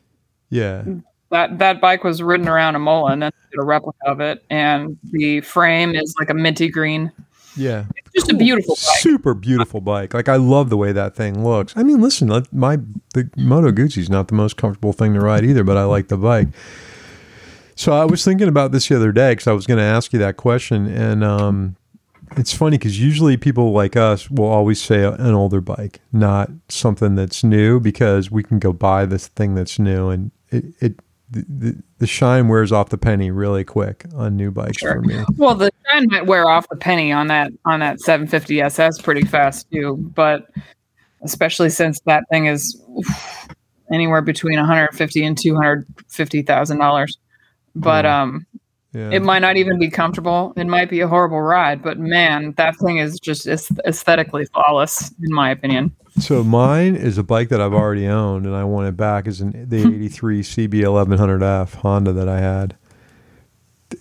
[0.49, 0.83] Yeah.
[1.31, 4.97] that that bike was ridden around Imola and then did a replica of it and
[5.11, 7.11] the frame is like a minty green
[7.55, 7.85] Yeah.
[7.95, 10.13] It's just a beautiful bike Super beautiful bike.
[10.13, 11.73] Like I love the way that thing looks.
[11.75, 12.77] I mean, listen, my
[13.13, 16.17] the Moto Guzzi's not the most comfortable thing to ride either, but I like the
[16.17, 16.47] bike.
[17.75, 20.11] So I was thinking about this the other day because I was going to ask
[20.11, 21.77] you that question, and um,
[22.35, 27.15] it's funny because usually people like us will always say an older bike, not something
[27.15, 30.99] that's new, because we can go buy this thing that's new, and it, it
[31.31, 34.93] the, the, the shine wears off the penny really quick on new bikes Sure.
[34.95, 35.23] for me.
[35.37, 39.21] Well, the shine might wear off the penny on that on that 750 SS pretty
[39.25, 40.47] fast too, but
[41.21, 43.47] especially since that thing is oof,
[43.91, 47.17] anywhere between 150 and 250 thousand dollars.
[47.75, 48.21] But Yeah.
[48.21, 48.45] um,
[48.93, 49.11] Yeah.
[49.11, 50.53] it might not even be comfortable.
[50.57, 53.45] It might be a horrible ride, but man, that thing is just
[53.85, 55.95] aesthetically flawless, in my opinion.
[56.19, 59.27] So mine is a bike that I've already owned, and I want it back.
[59.27, 62.75] Is an the '83 CB 1100F Honda that I had.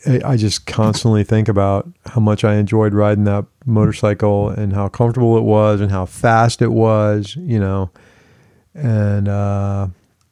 [0.06, 4.88] I- I just constantly think about how much I enjoyed riding that motorcycle and how
[4.88, 7.36] comfortable it was and how fast it was.
[7.38, 7.90] You know,
[8.74, 9.88] and uh,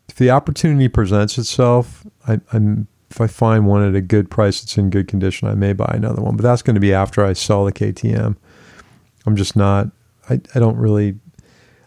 [0.08, 4.60] if the opportunity presents itself, I, I'm if I find one at a good price
[4.60, 6.36] that's in good condition, I may buy another one.
[6.36, 8.36] But that's going to be after I sell the KTM.
[9.24, 9.88] I'm just not.
[10.28, 11.16] I, I don't really.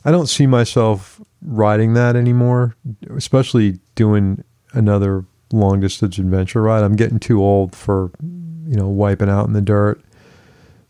[0.05, 2.75] I don't see myself riding that anymore,
[3.15, 4.43] especially doing
[4.73, 6.83] another long distance adventure ride.
[6.83, 10.01] I'm getting too old for, you know, wiping out in the dirt.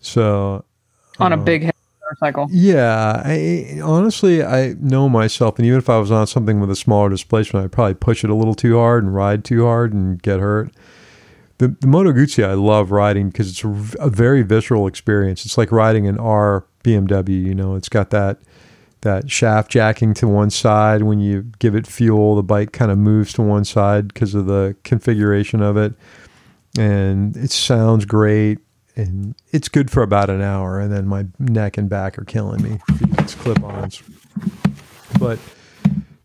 [0.02, 0.64] So
[1.20, 1.72] On a Uh, big
[2.04, 2.48] motorcycle.
[2.52, 6.76] yeah, I honestly I know myself, and even if I was on something with a
[6.76, 10.22] smaller displacement, I'd probably push it a little too hard and ride too hard and
[10.22, 10.72] get hurt.
[11.58, 13.64] The, the Moto Guzzi I love riding because it's
[14.00, 15.46] a very visceral experience.
[15.46, 17.46] It's like riding an R BMW.
[17.48, 18.40] You know, it's got that
[19.02, 21.04] that shaft jacking to one side.
[21.04, 24.46] When you give it fuel, the bike kind of moves to one side because of
[24.46, 25.94] the configuration of it,
[26.78, 28.60] and it sounds great.
[28.96, 32.62] And it's good for about an hour, and then my neck and back are killing
[32.62, 32.80] me.
[33.20, 34.04] It's clip-ons,
[35.20, 35.40] but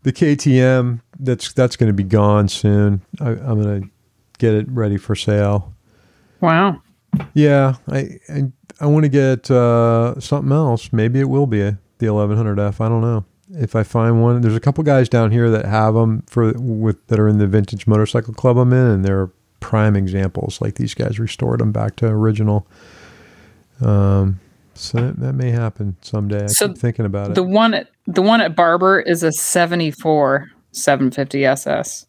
[0.03, 3.01] the KTM that's that's going to be gone soon.
[3.21, 3.89] I, I'm going to
[4.39, 5.73] get it ready for sale.
[6.41, 6.81] Wow.
[7.33, 8.51] Yeah, I I,
[8.81, 10.91] I want to get uh, something else.
[10.91, 12.81] Maybe it will be a, the 1100F.
[12.81, 14.41] I don't know if I find one.
[14.41, 17.47] There's a couple guys down here that have them for with that are in the
[17.47, 19.29] vintage motorcycle club I'm in, and they're
[19.59, 20.61] prime examples.
[20.61, 22.67] Like these guys restored them back to original.
[23.81, 24.39] Um,
[24.73, 26.43] so that, that may happen someday.
[26.43, 27.35] I So keep thinking about it.
[27.35, 32.05] The one at the one at Barber is a 74 750 SS.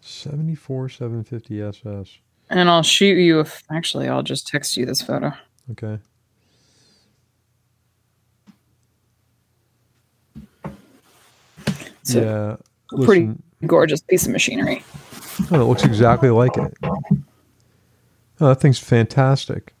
[0.00, 2.18] 74 750 SS.
[2.50, 5.32] And I'll shoot you if actually I'll just text you this photo.
[5.72, 5.98] Okay.
[12.04, 12.58] It's a
[12.92, 13.04] yeah.
[13.06, 13.30] pretty
[13.66, 14.84] gorgeous piece of machinery.
[15.50, 16.74] oh, it looks exactly like it.
[16.82, 19.72] Oh, that thing's fantastic.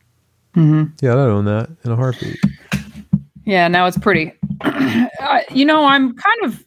[0.54, 2.38] hmm Yeah, I'd own that in a heartbeat.
[3.44, 4.32] Yeah, now it's pretty.
[5.50, 6.64] You know, I'm kind of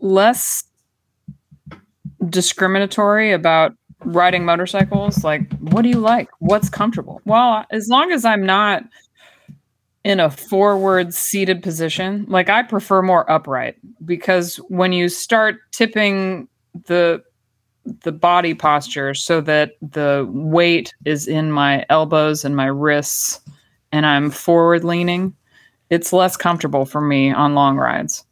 [0.00, 0.64] less
[2.28, 3.72] discriminatory about
[4.04, 5.24] riding motorcycles.
[5.24, 6.28] Like, what do you like?
[6.40, 7.20] What's comfortable?
[7.24, 8.82] Well, as long as I'm not
[10.04, 16.48] in a forward seated position, like I prefer more upright because when you start tipping
[16.86, 17.22] the
[18.02, 23.40] the body posture so that the weight is in my elbows and my wrists
[23.92, 25.34] and I'm forward leaning,
[25.88, 28.24] it's less comfortable for me on long rides.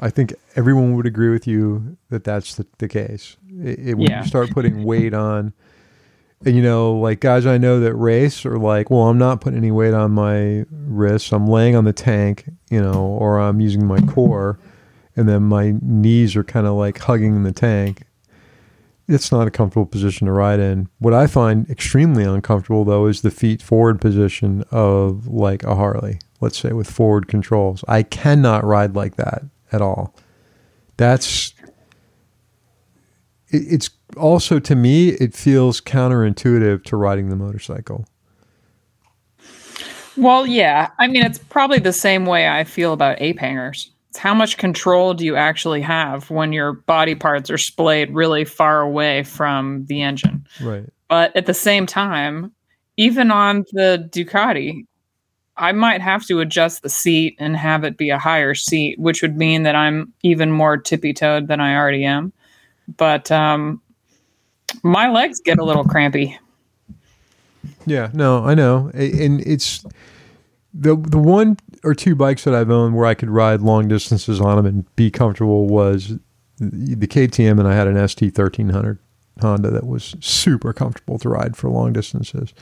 [0.00, 3.36] I think everyone would agree with you that that's the, the case.
[3.62, 4.22] It, it, when Yeah.
[4.22, 5.52] you start putting weight on,
[6.44, 9.70] you know, like guys I know that race are like, well, I'm not putting any
[9.70, 11.32] weight on my wrists.
[11.32, 14.58] I'm laying on the tank, you know, or I'm using my core,
[15.16, 18.04] and then my knees are kind of like hugging the tank.
[19.08, 20.88] It's not a comfortable position to ride in.
[20.98, 26.18] What I find extremely uncomfortable though is the feet forward position of like a Harley,
[26.40, 27.84] let's say with forward controls.
[27.88, 30.14] I cannot ride like that at all.
[30.98, 31.54] That's
[33.50, 38.06] it's also to me it feels counterintuitive to riding the motorcycle.
[40.16, 40.90] Well, yeah.
[40.98, 43.90] I mean, it's probably the same way I feel about ape hangers.
[44.10, 48.44] It's how much control do you actually have when your body parts are splayed really
[48.44, 50.46] far away from the engine?
[50.60, 50.86] Right.
[51.08, 52.52] But at the same time,
[52.96, 54.84] even on the Ducati,
[55.56, 59.22] I might have to adjust the seat and have it be a higher seat, which
[59.22, 62.32] would mean that I'm even more tippy toed than I already am.
[62.96, 63.80] But um,
[64.82, 66.38] my legs get a little crampy.
[67.86, 68.90] Yeah, no, I know.
[68.94, 69.84] And it's
[70.74, 74.40] the the one or two bikes that I've owned where I could ride long distances
[74.40, 76.16] on them and be comfortable was
[76.58, 78.98] the KTM and I had an ST 1300
[79.40, 82.52] Honda that was super comfortable to ride for long distances.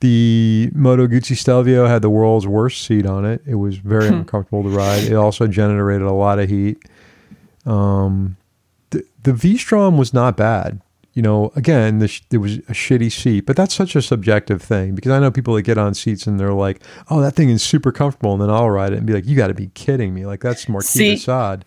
[0.00, 3.40] The Moto Guzzi Stelvio had the world's worst seat on it.
[3.46, 4.14] It was very Hmm.
[4.16, 5.04] uncomfortable to ride.
[5.04, 6.82] It also generated a lot of heat.
[7.64, 8.36] Um,
[9.24, 10.80] the, V-Strom was not bad.
[11.12, 14.60] You know, again, the sh- there was a shitty seat, but that's such a subjective
[14.60, 17.50] thing because I know people that get on seats and they're like, "Oh, that thing
[17.50, 19.68] is super comfortable," and then I'll ride it and be like, "You got to be
[19.74, 21.64] kidding me!" Like that's Marquis Sade.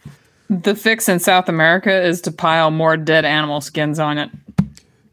[0.49, 4.29] The fix in South America is to pile more dead animal skins on it.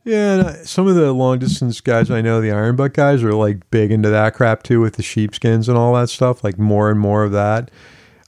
[0.05, 3.22] Yeah, and I- some of the long distance guys I know, the Iron Butt guys,
[3.22, 6.42] are like big into that crap too with the sheepskins and all that stuff.
[6.42, 7.70] Like more and more of that.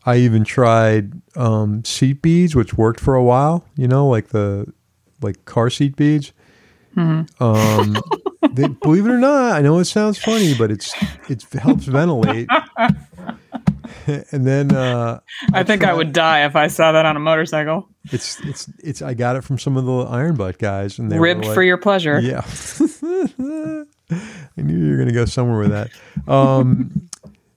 [0.07, 3.65] I even tried um, seat beads, which worked for a while.
[3.77, 4.73] You know, like the
[5.21, 6.33] like car seat beads.
[6.97, 7.99] Um,
[8.53, 10.95] they, believe it or not, I know it sounds funny, but it's
[11.29, 12.49] it helps ventilate.
[14.07, 15.21] and then uh,
[15.53, 17.89] I think I would die if I saw that on a motorcycle.
[18.13, 19.03] It's it's it's.
[19.03, 21.55] I got it from some of the Iron Butt guys, and they Ribbed were like,
[21.55, 22.19] for your pleasure.
[22.21, 22.45] Yeah.
[24.09, 25.91] I knew you were going to go somewhere with that.
[26.33, 27.09] Um,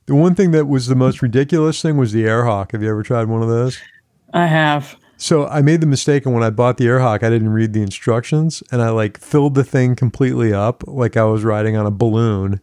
[0.10, 2.72] the one thing that was the most ridiculous thing was the Airhawk.
[2.72, 3.80] Have you ever tried one of those?
[4.34, 4.98] I have.
[5.18, 7.84] So I made the mistake, and when I bought the Airhawk, I didn't read the
[7.84, 11.92] instructions, and I like filled the thing completely up, like I was riding on a
[11.92, 12.60] balloon,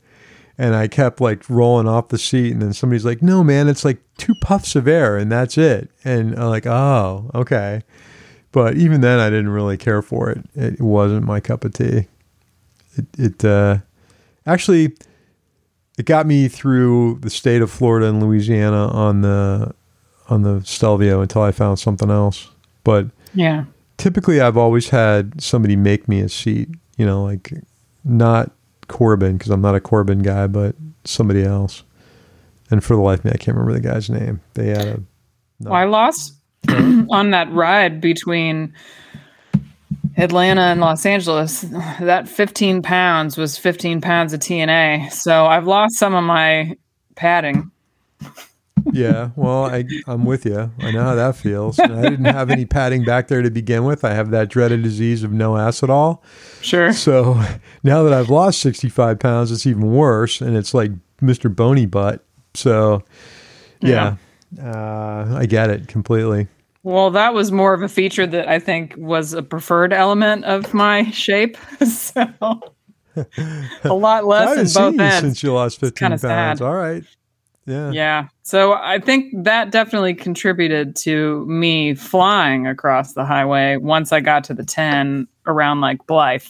[0.59, 3.85] and I kept like rolling off the seat, and then somebody's like, "No, man, it's
[3.85, 7.83] like two puffs of air, and that's it." And I'm like, "Oh, okay."
[8.51, 10.41] But even then, I didn't really care for it.
[10.57, 12.09] It wasn't my cup of tea.
[12.97, 13.79] It, it uh,
[14.47, 14.97] actually,
[15.97, 19.75] it got me through the state of Florida and Louisiana on the
[20.29, 22.49] on the Stelvio until I found something else.
[22.85, 23.65] But Yeah.
[23.97, 26.69] typically, I've always had somebody make me a seat.
[26.97, 27.53] You know, like
[28.05, 28.51] not
[28.89, 30.75] Corbin because I'm not a Corbin guy, but
[31.05, 31.83] somebody else.
[32.71, 34.41] And for the life of me, I can't remember the guy's name.
[34.55, 35.03] They had a
[35.61, 35.71] no.
[35.71, 36.35] Well, I lost
[36.69, 38.73] on that ride between
[40.17, 41.61] Atlanta and Los Angeles.
[42.01, 45.13] That 15 pounds was 15 pounds of TNA.
[45.13, 46.77] So I've lost some of my
[47.17, 47.71] padding.
[48.93, 50.71] yeah, well, I, I'm with you.
[50.79, 51.79] I know how that feels.
[51.79, 54.05] I didn't have any padding back there to begin with.
[54.05, 56.21] I have that dreaded disease of no acetol.
[56.63, 56.93] Sure.
[56.93, 57.35] So
[57.83, 60.41] now that I've lost 65 pounds, it's even worse.
[60.41, 61.55] And it's like Mr.
[61.55, 62.25] Bony Butt.
[62.55, 63.03] So,
[63.81, 64.17] yeah,
[64.63, 66.47] Uh, I get it completely.
[66.87, 70.73] Well, that was more of a feature that I think was a preferred element of
[70.73, 71.57] my shape.
[71.85, 72.25] so
[73.83, 75.19] a lot less in both ends.
[75.19, 76.61] since you lost 15 kinda pounds.
[76.61, 76.65] sad.
[76.65, 77.03] All right.
[77.67, 77.91] Yeah.
[77.91, 78.29] Yeah.
[78.45, 84.45] So I think that definitely contributed to me flying across the highway once I got
[84.45, 86.45] to the 10 around like Blythe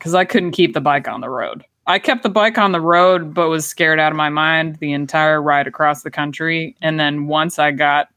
[0.00, 1.62] because I couldn't keep the bike on the road.
[1.86, 4.92] I kept the bike on the road, but was scared out of my mind the
[4.92, 6.74] entire ride across the country.
[6.82, 8.08] And then once I got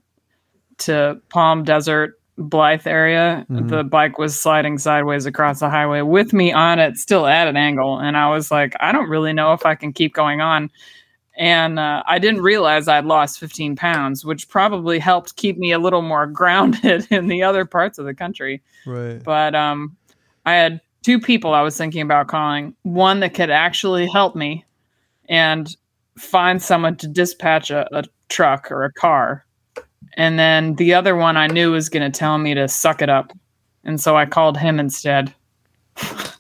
[0.80, 3.70] to Palm Desert, Blythe area, Mhm.
[3.70, 7.56] the bike was sliding sideways across the highway with me on it, still at an
[7.58, 8.00] angle.
[8.00, 10.72] And I was like, I don't really know if I can keep going on
[11.38, 15.80] and uh, I didn't realize I'd lost 15 pounds, which probably helped keep me a
[15.80, 18.62] little more grounded in the other parts of the country.
[18.86, 19.22] Right.
[19.24, 19.96] But um,
[20.46, 24.66] I had two people I was thinking about calling one that could actually help me
[25.30, 25.76] and
[26.18, 29.46] find someone to dispatch a, a truck or a car.
[30.16, 33.10] And then the other one I knew was going to tell me to suck it
[33.10, 33.34] up.
[33.84, 35.34] And so I called him instead.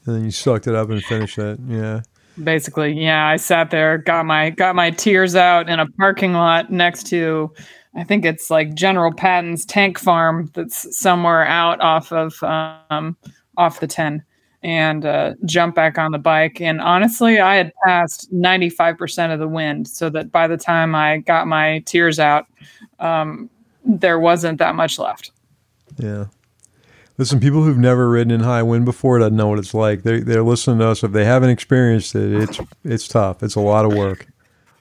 [0.06, 1.60] And then you sucked it up and finished it.
[1.68, 2.02] Yeah.
[2.44, 6.72] basically yeah i sat there got my got my tears out in a parking lot
[6.72, 7.54] next to
[7.96, 13.16] i think it's like general patton's tank farm that's somewhere out off of um
[13.58, 14.24] off the 10
[14.64, 19.48] and uh, jump back on the bike and honestly i had passed 95% of the
[19.48, 22.48] wind so that by the time i got my tears out
[23.00, 23.48] um,
[23.86, 25.32] there wasn't that much left
[25.98, 26.26] Yeah.
[27.18, 30.02] Listen, people who've never ridden in high wind before doesn't know what it's like.
[30.02, 31.04] They're, they're listening to us.
[31.04, 33.44] If they haven't experienced it, it's it's tough.
[33.44, 34.26] It's a lot of work.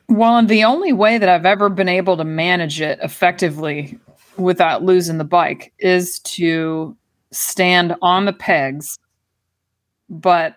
[0.08, 3.98] Well, and the only way that I've ever been able to manage it effectively
[4.36, 6.96] without losing the bike is to
[7.32, 8.98] stand on the pegs,
[10.08, 10.56] but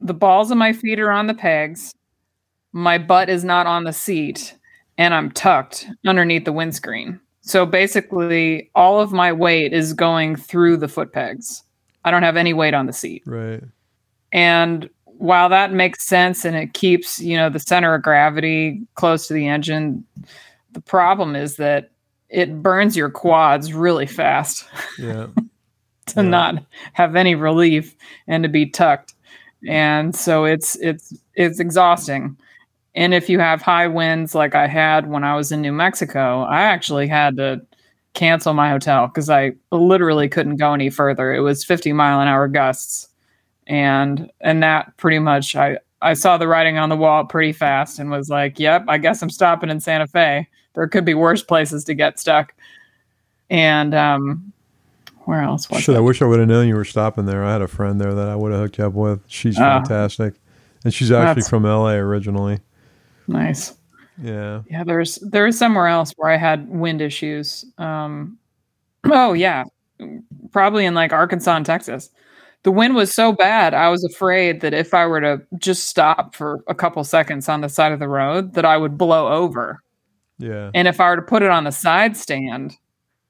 [0.00, 1.94] the balls of my feet are on the pegs,
[2.72, 4.56] my butt is not on the seat,
[4.98, 7.20] and I'm tucked underneath the windscreen.
[7.46, 11.62] So basically, all of my weight is going through the foot pegs.
[12.04, 13.22] I don't have any weight on the seat.
[13.24, 13.62] Right.
[14.32, 19.28] And while that makes sense and it keeps, you know, the center of gravity close
[19.28, 20.04] to the engine,
[20.72, 21.92] the problem is that
[22.28, 24.64] it burns your quads really fast
[24.98, 25.28] Yeah.
[26.06, 26.22] to Yeah.
[26.22, 27.94] not have any relief
[28.26, 29.14] and to be tucked.
[29.68, 32.36] And so it's it's it's exhausting.
[32.96, 36.42] And if you have high winds like I had when I was in New Mexico,
[36.42, 37.60] I actually had to
[38.14, 41.34] cancel my hotel because I literally couldn't go any further.
[41.34, 43.08] It was 50 mile an hour gusts.
[43.66, 47.98] And and that pretty much I I saw the writing on the wall pretty fast
[47.98, 50.46] and was like, "Yep, I guess I'm stopping in Santa Fe.
[50.74, 52.54] There could be worse places to get stuck."
[53.50, 54.52] And um
[55.24, 55.98] where else was Shit, it?
[55.98, 57.44] I wish I would have known you were stopping there.
[57.44, 59.20] I had a friend there that I would have hooked you up with.
[59.26, 59.62] She's Oh.
[59.62, 60.34] fantastic.
[60.84, 62.60] And she's actually from LA originally.
[63.28, 63.74] Nice.
[64.22, 64.62] Yeah.
[64.70, 67.64] Yeah, there's there's somewhere else where I had wind issues.
[67.78, 68.38] Um,
[69.04, 69.64] oh yeah,
[70.52, 72.10] probably in like Arkansas and Texas.
[72.62, 76.34] The wind was so bad, I was afraid that if I were to just stop
[76.34, 79.80] for a couple seconds on the side of the road, that I would blow over.
[80.38, 80.70] Yeah.
[80.74, 82.76] And if I were to put it on the side stand,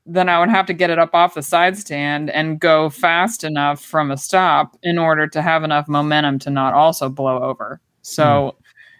[0.06, 3.44] then I would have to get it up off the side stand and go fast
[3.44, 7.80] enough from a stop in order to have enough momentum to not also blow over.
[8.02, 8.56] So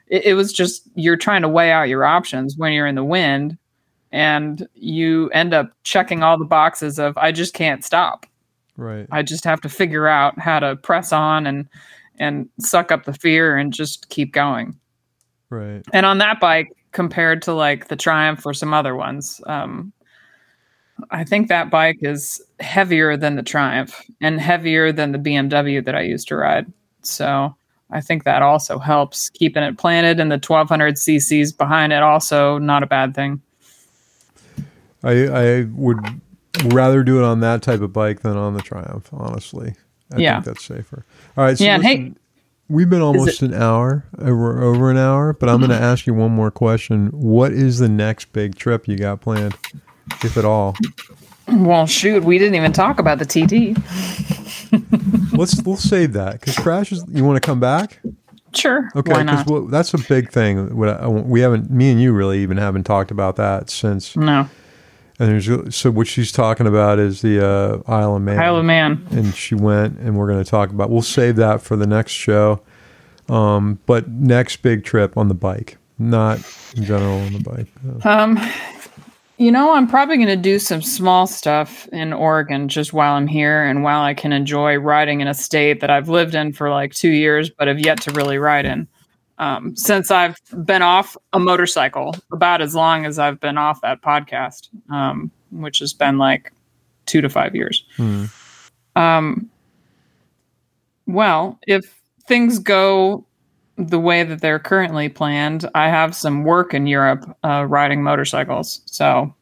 [0.09, 3.05] it, it was just you're trying to weigh out your options when you're in the
[3.05, 3.59] wind
[4.13, 8.27] and you end up checking all the boxes of I just can't stop.
[8.77, 9.07] Right.
[9.11, 11.69] I just have to figure out how to press on and
[12.19, 14.79] and suck up the fear and just keep going.
[15.51, 15.83] Right.
[15.93, 19.93] And on that bike, compared to like the Triumph or some other ones, um,
[21.11, 25.95] I think that bike is heavier than the Triumph and heavier than the BMW that
[25.95, 26.73] I used to ride.
[27.03, 27.55] So
[27.91, 32.59] I think that also helps keeping it planted, and the 1200 cc's behind it also
[32.59, 33.41] not a bad thing.
[35.05, 35.99] I I would
[36.65, 39.75] rather do it on that type of bike than on the Triumph, honestly.
[40.13, 40.35] I Yeah.
[40.35, 41.05] think that's safer.
[41.37, 41.57] All right.
[41.59, 42.13] So Yeah, and hey-
[42.69, 46.15] we've been almost an hour, over, over an hour, but I'm going to ask you
[46.15, 47.09] one more question.
[47.13, 49.55] What is the next big trip you got planned,
[50.25, 50.75] if at all?
[51.57, 53.77] Well, shoot, we didn't even talk about the TT.
[55.33, 57.05] Let's we'll save that because Crash is.
[57.09, 58.01] You want to come back?
[58.55, 59.71] Sure, Okay, why because not?
[59.71, 60.75] that's a big thing.
[60.77, 64.17] What I, we haven't, me and you really even haven't talked about that since.
[64.17, 64.49] no,
[65.19, 68.39] And there's so what she's talking about is the uh, Isle of Man.
[68.39, 69.07] Isle of Man.
[69.11, 72.13] and she went and we're going to talk about we'll save that for the next
[72.13, 72.63] show
[73.29, 76.39] um, but next big trip on the bike not
[76.77, 78.07] in general on the bike.
[78.07, 78.39] Um,
[79.39, 83.27] you know, I'm probably going to do some small stuff in Oregon just while I'm
[83.27, 86.71] here and while I can enjoy riding in a state that I've lived in for
[86.71, 88.89] like two years, but have yet to really ride in.
[89.39, 94.01] Um, since I've been off a motorcycle about as long as I've been off that
[94.01, 96.53] podcast, um, which has been like
[97.05, 97.85] two to five years.
[97.97, 98.25] Hmm.
[98.95, 99.51] Um,
[101.07, 103.26] well, if things go
[103.77, 108.81] the way that they're currently planned, I have some work in Europe uh, riding motorcycles.
[108.87, 109.35] So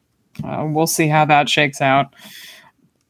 [0.43, 2.13] uh, we'll see how that shakes out.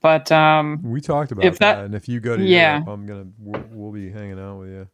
[0.02, 2.74] But um, We talked about that, that- and if you go to Yeah.
[2.76, 4.88] Europe, I'm gonna we'll, we'll be hanging out with you.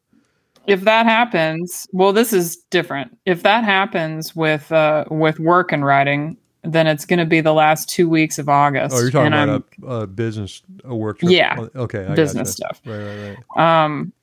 [0.67, 3.17] if that happens, well, this is different.
[3.25, 7.53] If that happens with uh, with work and riding, then it's going to be the
[7.53, 8.95] last two weeks of August.
[8.95, 11.31] Oh, you're talking about I'm- a, a business, a work trip.
[11.31, 11.55] Yeah.
[11.59, 12.75] Oh, Okay, I business gotcha.
[12.75, 12.81] stuff.
[12.85, 13.83] Right, right, right.
[13.85, 14.13] Um,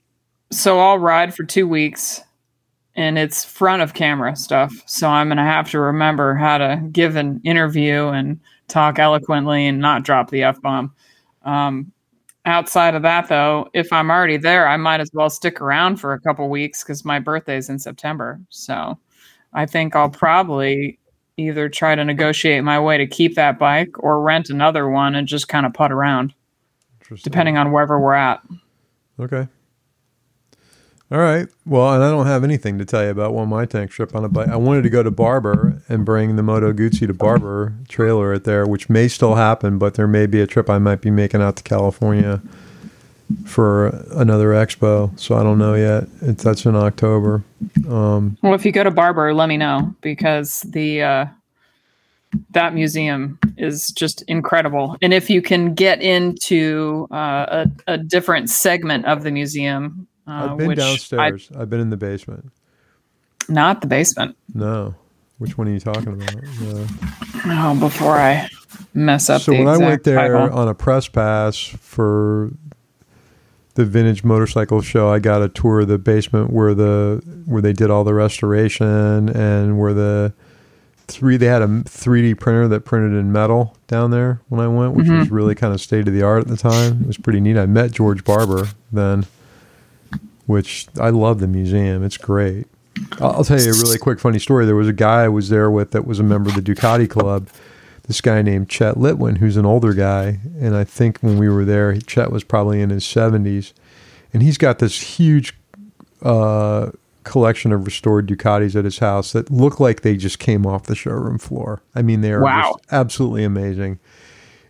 [0.50, 2.22] so I'll ride for two weeks,
[2.96, 4.82] and it's front of camera stuff.
[4.86, 9.78] So I'm gonna have to remember how to give an interview and talk eloquently and
[9.78, 10.92] not drop the f bomb.
[11.42, 11.92] Um,
[12.44, 16.12] outside of that, though, if I'm already there, I might as well stick around for
[16.12, 18.40] a couple weeks because my birthday's in September.
[18.48, 18.98] So
[19.52, 20.98] I think I'll probably
[21.36, 25.28] either try to negotiate my way to keep that bike or rent another one and
[25.28, 26.34] just kind of putt around,
[27.22, 28.42] depending on wherever we're at.
[29.20, 29.46] Okay.
[31.10, 31.48] All right.
[31.64, 34.24] Well, and I don't have anything to tell you about one my tank trip on
[34.24, 34.48] a bike.
[34.48, 38.44] I wanted to go to Barber and bring the Moto Guzzi to Barber trailer it
[38.44, 41.40] there, which may still happen, but there may be a trip I might be making
[41.40, 42.42] out to California
[43.46, 45.18] for another expo.
[45.18, 46.08] So I don't know yet.
[46.20, 47.42] It's that's in October.
[47.88, 51.26] Um, Well, if you go to Barber, let me know because the uh,
[52.50, 54.96] that museum is just incredible.
[55.00, 60.56] And if you can get into uh, a, a different segment of the museum, I've
[60.58, 61.50] been downstairs.
[61.56, 62.50] I've been in the basement.
[63.48, 64.36] Not the basement.
[64.54, 64.94] No.
[65.38, 66.34] Which one are you talking about?
[66.60, 66.86] Yeah.
[67.46, 68.48] Oh, before I
[68.92, 69.40] mess up.
[69.42, 70.52] so when I went there title.
[70.58, 72.50] on a press pass for
[73.74, 77.72] the vintage motorcycle show, I got a tour of the basement where the where they
[77.72, 80.32] did all the restoration and where the
[81.06, 84.92] three they had a 3D printer that printed in metal down there when I went,
[84.94, 85.20] which Mm-hmm.
[85.20, 87.02] was really kind of state of the art at the time.
[87.02, 87.56] It was pretty neat.
[87.56, 89.24] I met George Barber then,
[90.48, 92.02] which I love the museum.
[92.02, 92.66] It's great.
[93.20, 94.66] I'll tell you a really quick funny story.
[94.66, 97.08] There was a guy I was there with that was a member of the Ducati
[97.08, 97.48] Club.
[98.08, 101.64] This guy named Chet Litwin, who's an older guy, and I think when we were
[101.66, 103.74] there, Chet was probably in his seventies,
[104.32, 105.54] and he's got this huge
[106.22, 106.90] uh,
[107.24, 110.94] collection of restored Ducatis at his house that look like they just came off the
[110.94, 111.82] showroom floor.
[111.94, 112.72] I mean, they are Wow.
[112.78, 113.98] just absolutely amazing.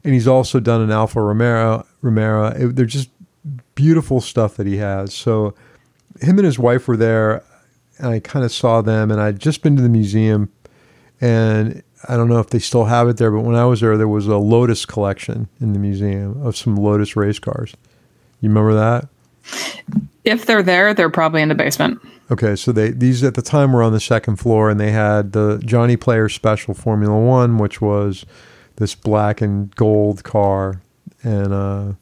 [0.05, 1.87] And he's also done an Alfa Romero.
[2.03, 2.47] Romero.
[2.49, 3.11] It- they're just
[3.77, 5.15] beautiful stuff that he has.
[5.15, 5.55] So
[6.21, 7.43] him and his wife were there,
[7.99, 10.53] and I kind of saw them, and I'd just been to the museum,
[11.21, 13.97] and I don't know if they still have it there, but when I was there,
[13.97, 17.75] there was a Lotus collection in the museum of some Lotus race cars.
[18.41, 19.09] You remember that?
[20.25, 22.01] if they're there, they're probably in the basement.
[22.31, 25.33] Okay, so they these at the time were on the second floor, and they had
[25.33, 28.27] the Johnny Player Special Formula One, which was
[28.77, 30.83] this black and gold car.
[31.23, 31.93] And uh,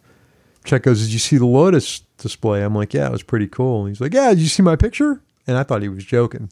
[0.64, 3.80] Chet goes, "Did you see the Lotus display?" I'm like, "Yeah, it was pretty cool."
[3.80, 6.50] And he's like, "Yeah, did you see my picture?" And I thought he was joking.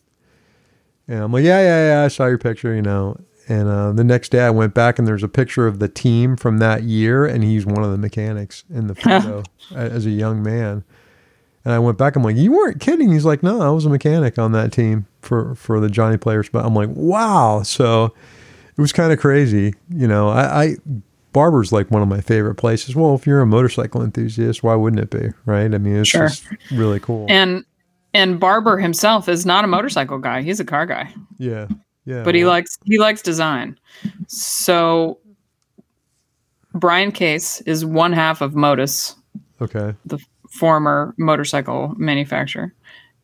[1.09, 3.19] And I'm like, "Yeah, yeah, yeah, I saw your picture," you know.
[3.47, 6.37] And uh, the next day, I went back, and there's a picture of the team
[6.37, 9.43] from that year, and he's one of the mechanics in the photo
[9.75, 10.83] as a young man.
[11.65, 12.17] And I went back.
[12.17, 13.13] I'm like, you weren't kidding.
[13.13, 16.49] He's like, no, I was a mechanic on that team for for the Johnny Players.
[16.49, 17.63] But I'm like, wow.
[17.63, 18.15] So
[18.77, 19.75] it was kind of crazy.
[19.91, 20.77] You know, I, I
[21.35, 22.97] Barber's like one of my favorite places.
[22.97, 25.29] Well, if you're a motorcycle enthusiast, why wouldn't it be?
[25.45, 25.75] Right?
[25.75, 26.29] I mean, it's Sure.
[26.29, 27.27] just really cool.
[27.29, 27.63] And
[28.15, 31.13] and Barber himself is not a motorcycle guy; he's a car guy.
[31.37, 31.67] yeah,
[32.07, 32.23] yeah.
[32.23, 33.79] but he likes he likes design.
[34.29, 35.19] So
[36.73, 39.15] Brian Case is one half of Motus,
[39.61, 39.95] okay.
[40.07, 40.19] the
[40.51, 42.73] former motorcycle manufacturer,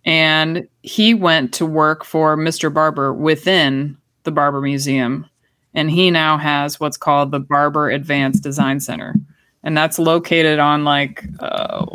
[0.04, 2.72] and he went to work for Mr.
[2.74, 5.26] Barber within the Barber Museum,
[5.74, 9.14] and he now has what's called the Barber Advanced Design Center,
[9.62, 11.24] and that's located on like.
[11.38, 11.86] Uh,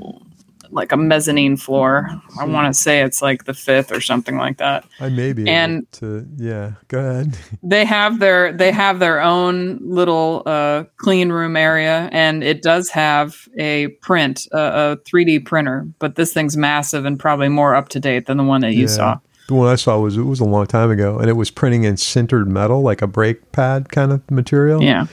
[0.71, 2.09] like a mezzanine floor.
[2.37, 4.83] I want to say it's like the fifth or something like that.
[4.99, 6.27] I may be And- to.
[6.35, 6.71] Yeah.
[6.89, 7.37] Go ahead.
[7.63, 12.89] they have their they have their own little uh, clean room area and it does
[12.89, 17.87] have a print uh, a 3d printer but this thing's massive and probably more up
[17.89, 18.87] to date than the one that you Yeah.
[18.87, 21.51] saw The one I saw was it was a long time ago, and it was
[21.51, 24.81] printing in sintered metal, like a brake pad kind of material.
[24.81, 25.05] yeah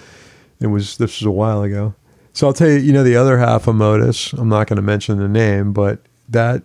[0.61, 1.95] It was this was a while ago.
[2.33, 4.33] So I'll tell you, you know, the other half of Motus.
[4.33, 6.01] I'm not going to mention the name, but
[6.31, 6.63] that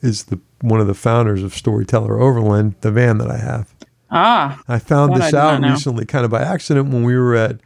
[0.00, 3.74] is the one of the founders of Storyteller Overland, the van that I have.
[4.10, 7.34] Ah, I found That I this out recently, kind of by accident, when we were
[7.34, 7.60] at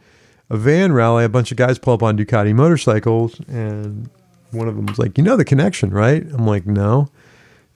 [0.49, 1.23] a van rally.
[1.23, 4.09] A bunch of guys pull up on Ducati motorcycles, and
[4.51, 7.09] one of them was like, "You know the connection, right?" I'm like, "No,"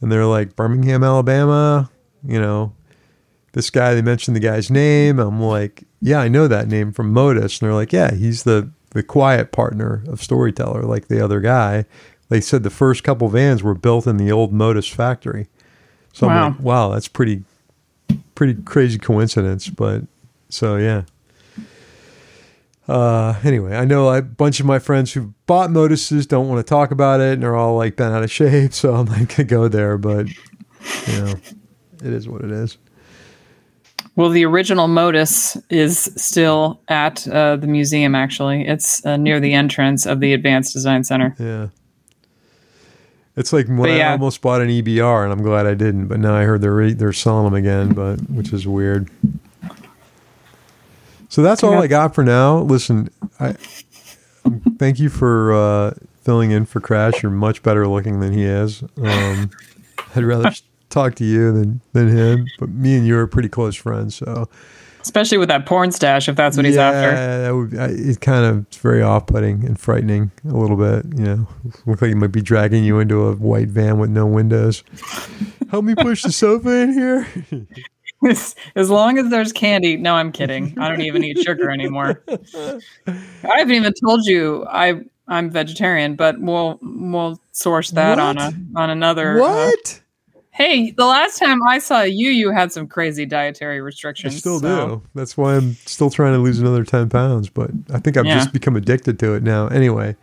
[0.01, 1.89] and they're like, "Birmingham, Alabama."
[2.25, 2.73] You know,
[3.53, 3.93] this guy.
[3.93, 5.19] They mentioned the guy's name.
[5.19, 8.69] I'm like, "Yeah, I know that name from Motus," and they're like, "Yeah, he's the
[8.91, 11.85] the quiet partner of Storyteller, like the other guy."
[12.29, 15.47] They said the first couple vans were built in the old Motus factory.
[16.13, 16.45] So Wow.
[16.45, 17.43] I'm like, wow, that's pretty
[18.35, 20.03] pretty crazy coincidence, but
[20.49, 21.03] so yeah.
[22.91, 26.69] Uh, anyway, I know a bunch of my friends who bought Motuses don't want to
[26.69, 28.73] talk about it, and they're all like bent out of shape.
[28.81, 30.27] So I'm not gonna go there, but
[31.07, 31.33] you know,
[32.03, 32.77] it is what it is.
[34.17, 38.13] well, the original Motus is still at uh, the museum.
[38.13, 41.33] Actually, it's uh, near the entrance of the Advanced Design Center.
[41.39, 41.67] Yeah,
[43.37, 46.07] it's like when But I almost bought an EBR, and I'm glad I didn't.
[46.07, 49.09] But now I heard they're re- they're selling them again, but which is weird.
[51.31, 51.79] So that's all Yeah.
[51.79, 52.59] I got for now.
[52.59, 53.09] Listen,
[53.39, 53.53] I
[54.77, 55.93] thank you for uh,
[56.23, 57.23] filling in for Crash.
[57.23, 58.83] You're much better looking than he is.
[59.01, 59.49] Um,
[60.15, 60.51] I'd rather
[60.89, 62.47] talk to you than than him.
[62.59, 64.49] But me and you are pretty close friends, so
[65.01, 67.15] Especially with that porn stash, if that's what he's yeah, after.
[67.43, 67.79] that would.
[67.79, 71.05] I, it kind of it's very off-putting and frightening a little bit.
[71.17, 71.47] You know,
[71.85, 74.83] look like he might be dragging you into a white van with no windows.
[75.69, 77.27] Help me push the sofa in here.
[78.75, 79.97] As, long as there's candy.
[79.97, 80.77] No, I'm kidding.
[80.79, 82.23] I don't even eat sugar anymore.
[82.27, 82.79] I
[83.57, 88.89] haven't even told you I I'm vegetarian, but we'll we'll source that on a on
[88.89, 89.41] another.
[89.41, 90.01] uh, what?
[90.51, 94.35] hey, the last time I saw you, you had some crazy dietary restrictions.
[94.35, 95.01] I still so- do.
[95.15, 98.35] That's why I'm still trying to lose another 10 pounds, but I think I've Yeah.
[98.35, 99.67] just become addicted to it now.
[99.69, 100.15] Anyway,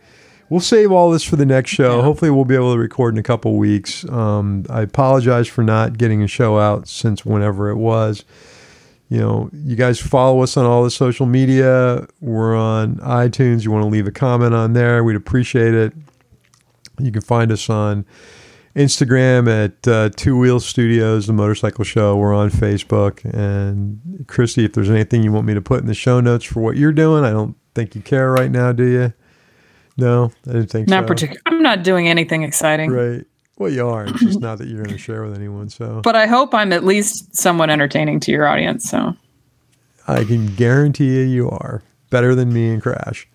[0.49, 1.97] we'll save all this for the next show.
[1.97, 2.03] Yeah.
[2.03, 4.07] Hopefully, we'll be able to record in a couple weeks.
[4.09, 8.25] Um, I apologize for not getting a show out since whenever it was.
[9.09, 12.07] You know, you guys follow us on all the social media.
[12.21, 13.63] We're on iTunes.
[13.63, 15.93] You want to leave a comment on there, we'd appreciate it.
[16.99, 18.05] You can find us on
[18.75, 22.15] Instagram at uh, Two Wheel Studios, the motorcycle show.
[22.17, 23.23] We're on Facebook.
[23.25, 26.61] And Cristi, if there's anything you want me to put in the show notes for
[26.61, 29.13] what you're doing, I don't think you care right now, do you?
[29.99, 30.95] No, I didn't think so.
[30.95, 31.07] Not so.
[31.07, 31.41] particular.
[31.45, 33.25] I'm not doing anything exciting, Right.
[33.57, 34.05] Well, you are.
[34.05, 35.67] It's just not that you're going to share with anyone.
[35.67, 38.89] So but I hope I'm at least somewhat entertaining to your audience.
[38.89, 39.13] So
[40.07, 43.27] I can guarantee you, you are better than me and Crash.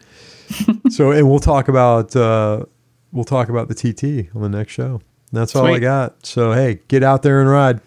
[0.91, 2.65] so, and we'll talk about uh,
[3.13, 5.03] we'll talk about the TT on the next show.
[5.33, 6.25] That's all I got.
[6.25, 7.81] So, hey, get out there and ride.